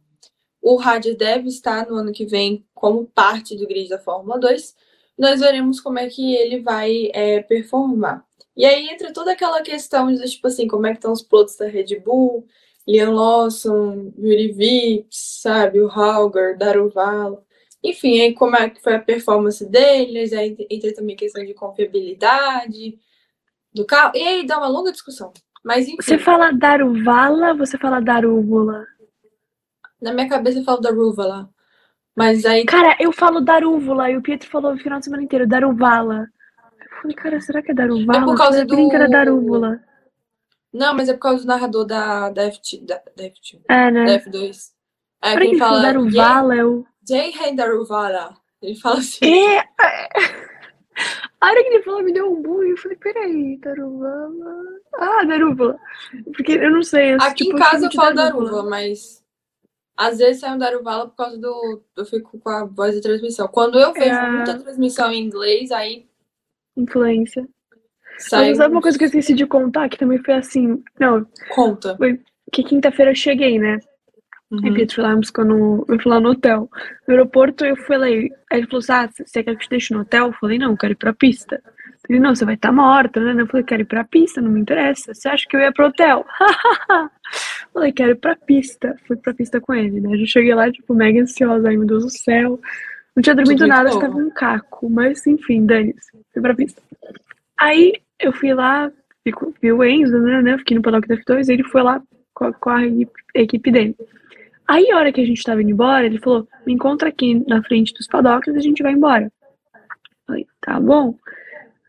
[0.62, 4.76] o rádio deve estar no ano que vem como parte do grid da Fórmula 2.
[5.18, 8.26] Nós veremos como é que ele vai é, performar.
[8.56, 11.58] E aí entra toda aquela questão de, tipo assim, como é que estão os pilotos
[11.58, 12.48] da Red Bull,
[12.88, 17.44] Liam Lawson, Yuri Vips, sabe, o Hauger, Daruvala.
[17.84, 21.54] Enfim, aí como é que foi a performance deles, aí entra também a questão de
[21.54, 22.98] confiabilidade
[23.74, 25.32] do carro, e aí dá uma longa discussão.
[25.64, 28.86] Mas enfim, Você fala Daruvala, você fala Darúgula.
[30.02, 31.50] na minha cabeça eu falo da Ruva lá.
[32.16, 32.66] Mas aí.
[32.66, 36.28] Cara, eu falo Darúvula e o Pietro falou o final de semana inteiro, Daruvala.
[36.82, 38.20] Eu falei, cara, será que é Daruvala?
[38.20, 39.80] É por causa Eu falei, que era do- Darúvula.
[40.74, 44.06] Não, mas é por causa do narrador da, da, FT, da, da FT, É, né?
[44.06, 44.72] da F2.
[45.24, 45.82] É Será que que fala.
[45.82, 46.86] Daruvala é o.
[47.08, 48.34] Jay Daruvala.
[48.62, 49.26] Ele fala assim.
[49.26, 49.64] É!
[51.42, 52.64] A hora que ele falou, me deu um burro.
[52.64, 54.64] Eu falei, peraí, Daruvala.
[54.96, 55.78] Ah, Darúvala.
[56.36, 57.14] Porque eu não sei.
[57.14, 58.46] eu, Aqui tipo, em casa eu falo Darúvala.
[58.52, 59.24] Daruva, mas
[59.98, 61.82] às vezes sai um Daruvala por causa do.
[61.96, 63.48] Eu fico com a voz da transmissão.
[63.48, 64.32] Quando eu vejo É.
[64.32, 66.06] muita transmissão em inglês, aí
[66.78, 67.48] Influência.
[68.20, 68.50] sai.
[68.50, 70.84] Mas sabe uma coisa que eu esqueci de contar, que também foi assim.
[71.00, 71.98] Não, Conta.
[72.52, 73.80] que quinta-feira eu cheguei, né?
[74.52, 74.74] Uhum.
[74.74, 75.86] Pietro foi lá me no.
[75.90, 76.70] Eu fui lá no hotel.
[77.08, 78.32] No aeroporto eu falei.
[78.52, 80.28] Aí ele falou assim: Ah, você quer que eu te deixe no hotel?
[80.28, 81.62] Eu falei, não, eu quero ir pra pista.
[82.08, 83.42] Ele, não, você vai estar morta, né?
[83.42, 85.12] Eu falei, quero ir pra pista, não me interessa.
[85.14, 86.24] Você acha que eu ia pro hotel?
[87.76, 88.96] falei, quero ir pra pista.
[89.08, 90.16] Fui pra pista com ele, né?
[90.20, 92.60] Eu cheguei lá, tipo, mega ansiosa, ai meu Deus do céu.
[93.16, 94.90] Não tinha dormido Tudo nada, estava um caco.
[94.90, 96.12] Mas enfim, dane-se.
[96.34, 96.82] Fui pra pista.
[97.58, 98.92] Aí eu fui lá,
[99.24, 100.42] fico- vi o Enzo, né?
[100.42, 102.02] né, Fiquei no paddock da F2 e ele foi lá
[102.34, 103.96] com a, com a equipe- equipe dele.
[104.68, 107.62] Aí, a hora que a gente tava indo embora, ele falou: Me encontra aqui na
[107.64, 109.32] frente dos paddocks e a gente vai embora.
[110.26, 111.16] Falei: Tá bom.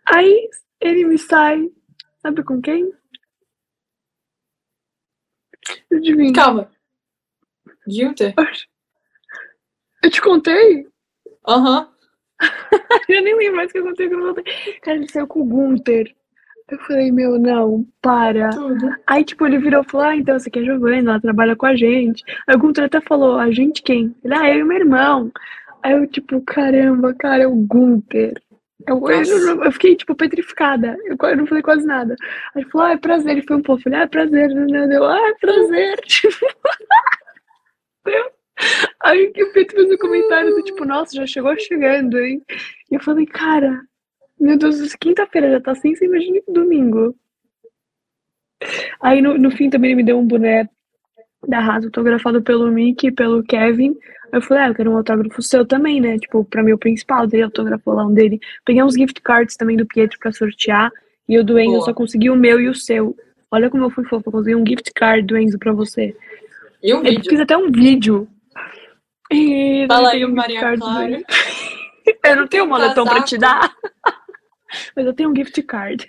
[0.06, 0.48] Aí,
[0.80, 1.68] ele me sai,
[2.22, 2.92] sabe com quem?
[5.92, 6.32] Adivinha?
[6.32, 6.70] Calma.
[7.88, 8.34] Guilter?
[10.02, 10.86] Eu te contei?
[11.46, 11.88] Aham.
[13.08, 14.52] Eu nem lembro mais o que eu contei que eu não contei.
[14.82, 16.14] Cara, ele saiu com o Gunther.
[16.68, 18.50] Eu falei: Meu, não, para.
[18.50, 18.94] Tudo.
[19.06, 21.76] Aí, tipo, ele virou e falou: Ah, então você quer Giovanna, ela trabalha com a
[21.76, 22.22] gente.
[22.46, 24.14] Aí o Gunther até falou: A gente quem?
[24.22, 25.32] Ele, ah, eu e meu irmão.
[25.82, 28.34] Aí eu, tipo, caramba, cara, é o Gunther.
[28.86, 29.64] Eu, eu, Nossa.
[29.64, 30.96] eu fiquei, tipo, petrificada.
[31.04, 32.14] Eu, eu não falei quase nada.
[32.54, 33.32] Aí ele falou: Ah, é prazer.
[33.32, 33.80] Ele foi um pouco.
[33.80, 34.50] Eu falei: Ah, é prazer.
[34.50, 36.00] Eu, ah, é prazer.
[36.06, 36.46] Tipo,
[39.02, 42.42] Aí que o Pedro fez um comentário do tipo: Nossa, já chegou chegando, hein?
[42.90, 43.82] E eu falei: Cara,
[44.38, 47.14] meu Deus, quinta-feira já tá assim, você imagina que domingo.
[49.00, 50.68] Aí no, no fim também ele me deu um boné
[51.46, 53.96] da Haas autografado pelo Mickey e pelo Kevin.
[54.32, 56.18] Eu falei, ah, eu quero um autógrafo seu também, né?
[56.18, 58.40] Tipo, pra mim o principal dele, autografou lá um dele.
[58.64, 60.90] Peguei uns gift cards também do Pietro pra sortear.
[61.28, 63.16] E o do Enzo só consegui o meu e o seu.
[63.50, 66.14] Olha como eu fui fofa, eu consegui um gift card do Enzo pra você.
[66.82, 67.24] E um vídeo.
[67.28, 68.28] fez até um vídeo.
[69.32, 71.22] E Fala aí, um Maria Clara.
[72.24, 73.58] Eu não tenho um moletom pra te dar.
[73.60, 73.76] Casaco.
[74.94, 76.08] Mas eu tenho um gift card.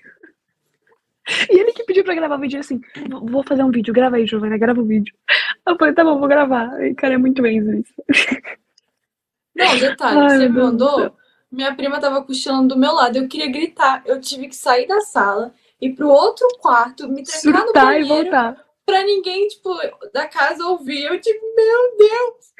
[1.49, 4.25] E ele que pediu pra gravar o vídeo assim, "Vou- fazer um vídeo, grava aí,
[4.27, 5.13] Giovana, grava o vídeo.
[5.67, 6.81] Eu falei, tá bom, vou gravar.
[6.83, 7.93] E, cara, é muito Enzo isso.
[9.53, 11.15] Não, detalhe, Ai, você me mandou.
[11.51, 13.17] Minha prima tava cochilando do meu lado.
[13.17, 14.01] Eu queria gritar.
[14.05, 18.05] Eu tive que sair da sala, ir pro outro quarto, me trancar no Surtar e
[18.05, 18.65] banheiro voltar.
[18.85, 19.69] pra ninguém, tipo,
[20.13, 21.03] da casa ouvir.
[21.03, 22.53] Eu, tipo, meu Deus.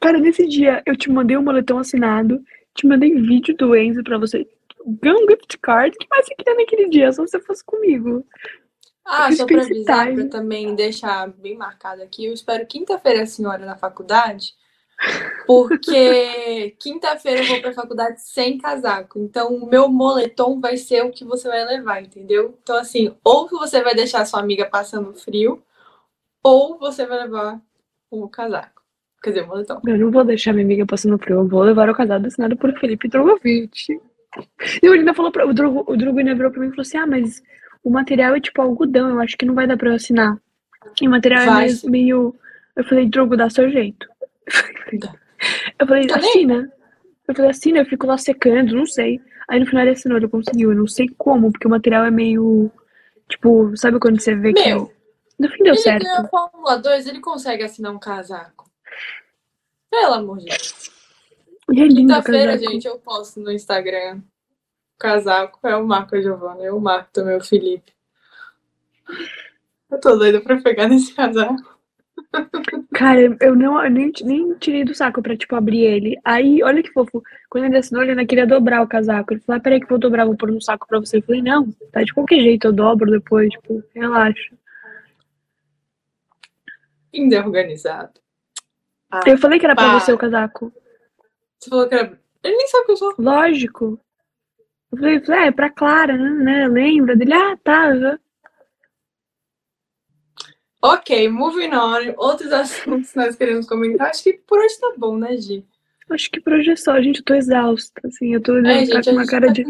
[0.00, 2.42] Cara, nesse dia eu te mandei um moletom assinado,
[2.74, 4.46] te mandei vídeo do Enzo pra você.
[4.86, 5.94] Ganhei um gift card.
[5.94, 7.12] O que mais você queria naquele dia?
[7.12, 8.24] Só se você fosse comigo.
[9.10, 13.64] Ah, só esse avisar, pra também deixar bem marcado aqui, eu espero quinta-feira a senhora
[13.64, 14.52] na faculdade,
[15.46, 19.18] porque quinta-feira eu vou pra faculdade sem casaco.
[19.18, 22.58] Então, o meu moletom vai ser o que você vai levar, entendeu?
[22.62, 25.62] Então, assim, ou você vai deixar sua amiga passando frio,
[26.44, 27.58] ou você vai levar
[28.10, 28.82] o casaco.
[29.22, 29.80] Quer dizer, o moletom.
[29.86, 31.38] Eu não vou deixar minha amiga passando frio.
[31.38, 33.90] Eu vou levar o casado assinado por Felipe Drogovic.
[33.90, 35.46] E ele ainda falou pra.
[35.46, 37.42] O Drogo, o Drogo ainda virou pra mim e falou assim: Ah, mas
[37.82, 40.38] o material é tipo algodão, eu acho que não vai dar pra eu assinar.
[41.00, 42.34] E o material Vai é meio, meio.
[42.76, 44.06] Eu falei, Drogo, dá seu jeito.
[45.00, 45.14] Dá.
[45.78, 46.72] Eu falei, Tá assina.
[47.26, 49.20] Eu falei, assina, eu fico lá secando, não sei.
[49.48, 50.70] Aí no final ele assinou, ele conseguiu.
[50.72, 52.70] Eu não sei como, porque o material é meio.
[53.28, 54.64] Tipo, sabe quando você vê que.
[54.66, 54.92] Meu,
[55.38, 56.02] No fim deu ele certo.
[56.04, 58.68] ganhou a Fórmula 2, ele consegue assinar um casaco.
[59.90, 60.90] Pelo amor de Deus.
[61.70, 64.22] E é lindo Quinta-feira, gente, eu posto no Instagram.
[64.98, 67.92] O casaco é o Marco a Giovanna, eu marco também o Felipe.
[69.88, 71.78] Eu tô doida pra pegar nesse casaco.
[72.92, 76.18] Cara, eu não eu nem, nem tirei do saco pra, tipo, abrir ele.
[76.24, 77.22] Aí, olha que fofo.
[77.48, 79.32] Quando ele assinou, ele ainda queria dobrar o casaco.
[79.32, 81.18] Ele falou, ah, peraí que eu vou dobrar, vou pôr no saco pra você.
[81.18, 84.52] Eu falei, não, tá de qualquer jeito, eu dobro depois, tipo, relaxa.
[87.14, 88.20] Ainda organizado.
[89.12, 90.00] Ah, Eu falei que era pra pá.
[90.00, 90.72] você o casaco.
[91.56, 92.18] você falou que era.
[92.42, 93.14] Ele nem sabe que eu sou.
[93.16, 94.00] Lógico.
[94.90, 96.30] Eu falei, ah, é pra Clara, né?
[96.30, 96.68] né?
[96.68, 97.34] Lembra dele?
[97.34, 97.88] Ah, tá.
[97.90, 98.18] aham.
[100.80, 102.14] Ok, moving on.
[102.16, 104.08] Outros assuntos que nós queremos comentar.
[104.10, 105.64] Acho que por hoje tá bom, né, Gi?
[106.10, 107.18] Acho que por hoje é só, gente.
[107.18, 108.32] Eu tô exausta, assim.
[108.32, 109.64] Eu tô É, gente, com a uma cara tá de.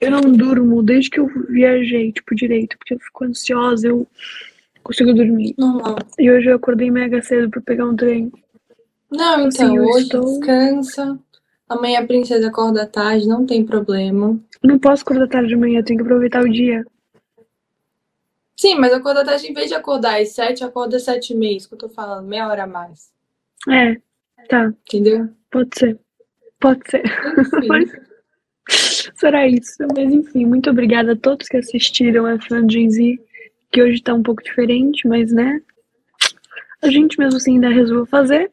[0.00, 4.06] Eu não durmo desde que eu viajei, tipo, direito, porque eu fico ansiosa, eu
[4.82, 5.54] consigo dormir.
[5.58, 5.96] Normal.
[6.18, 8.32] E hoje eu acordei mega cedo pra pegar um trem.
[9.10, 11.18] Não, então, Assim, hoje estou- descansa.
[11.68, 14.40] Amanhã a princesa acorda tarde, não tem problema.
[14.62, 16.84] Não posso acordar tarde de manhã, tenho que aproveitar o dia.
[18.56, 21.56] Sim, mas acorda tarde, em vez de acordar às sete, acorda às sete e meia.
[21.56, 23.12] Isso que eu tô falando, meia hora a mais.
[23.68, 23.96] É,
[24.48, 25.28] tá, Entendeu?
[25.50, 25.98] pode ser.
[26.58, 27.02] Pode ser.
[27.38, 28.08] Enfim.
[29.14, 29.76] Será isso.
[29.96, 32.36] Mas enfim, muito obrigada a todos que assistiram a
[32.68, 33.18] Gen Z,
[33.70, 35.60] que hoje tá um pouco diferente, mas né?
[36.82, 38.50] A gente mesmo assim ainda resolveu fazer.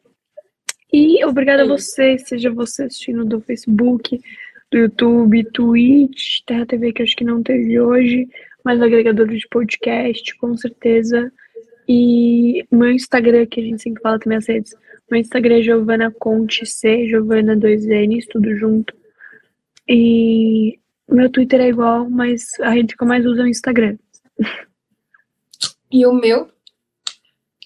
[0.92, 1.70] E obrigada a Sim.
[1.70, 4.20] você, seja você assistindo do Facebook,
[4.70, 8.28] do YouTube, Twitch, Terra TV, que acho que não teve hoje,
[8.64, 11.32] mas agregadores de podcast, com certeza.
[11.88, 14.74] E meu Instagram, que a gente sempre fala também as redes.
[15.10, 18.94] Meu Instagram é Giovana Conte C, Giovana 2Ns, tudo junto.
[19.88, 20.78] E
[21.08, 23.96] meu Twitter é igual, mas a rede que eu mais uso é o Instagram.
[25.90, 26.48] E o meu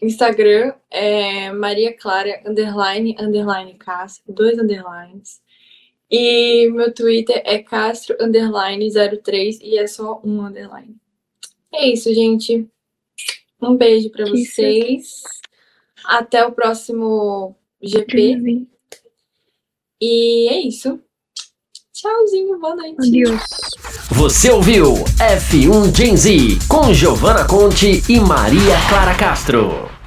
[0.03, 5.41] Instagram é Maria Clara, underline, underline Castro, dois underlines.
[6.11, 10.97] E meu Twitter é Castro, underline 03 e é só um underline.
[11.73, 12.69] É isso, gente.
[13.61, 15.23] Um beijo Que vocês.
[16.05, 18.67] Até o próximo GP.
[20.01, 21.01] E é isso.
[22.01, 22.97] Tchauzinho, boa noite.
[22.99, 23.43] Adeus.
[24.11, 30.00] Você ouviu F1 Gen Z com Giovanna Conte e Maria Clara Castro.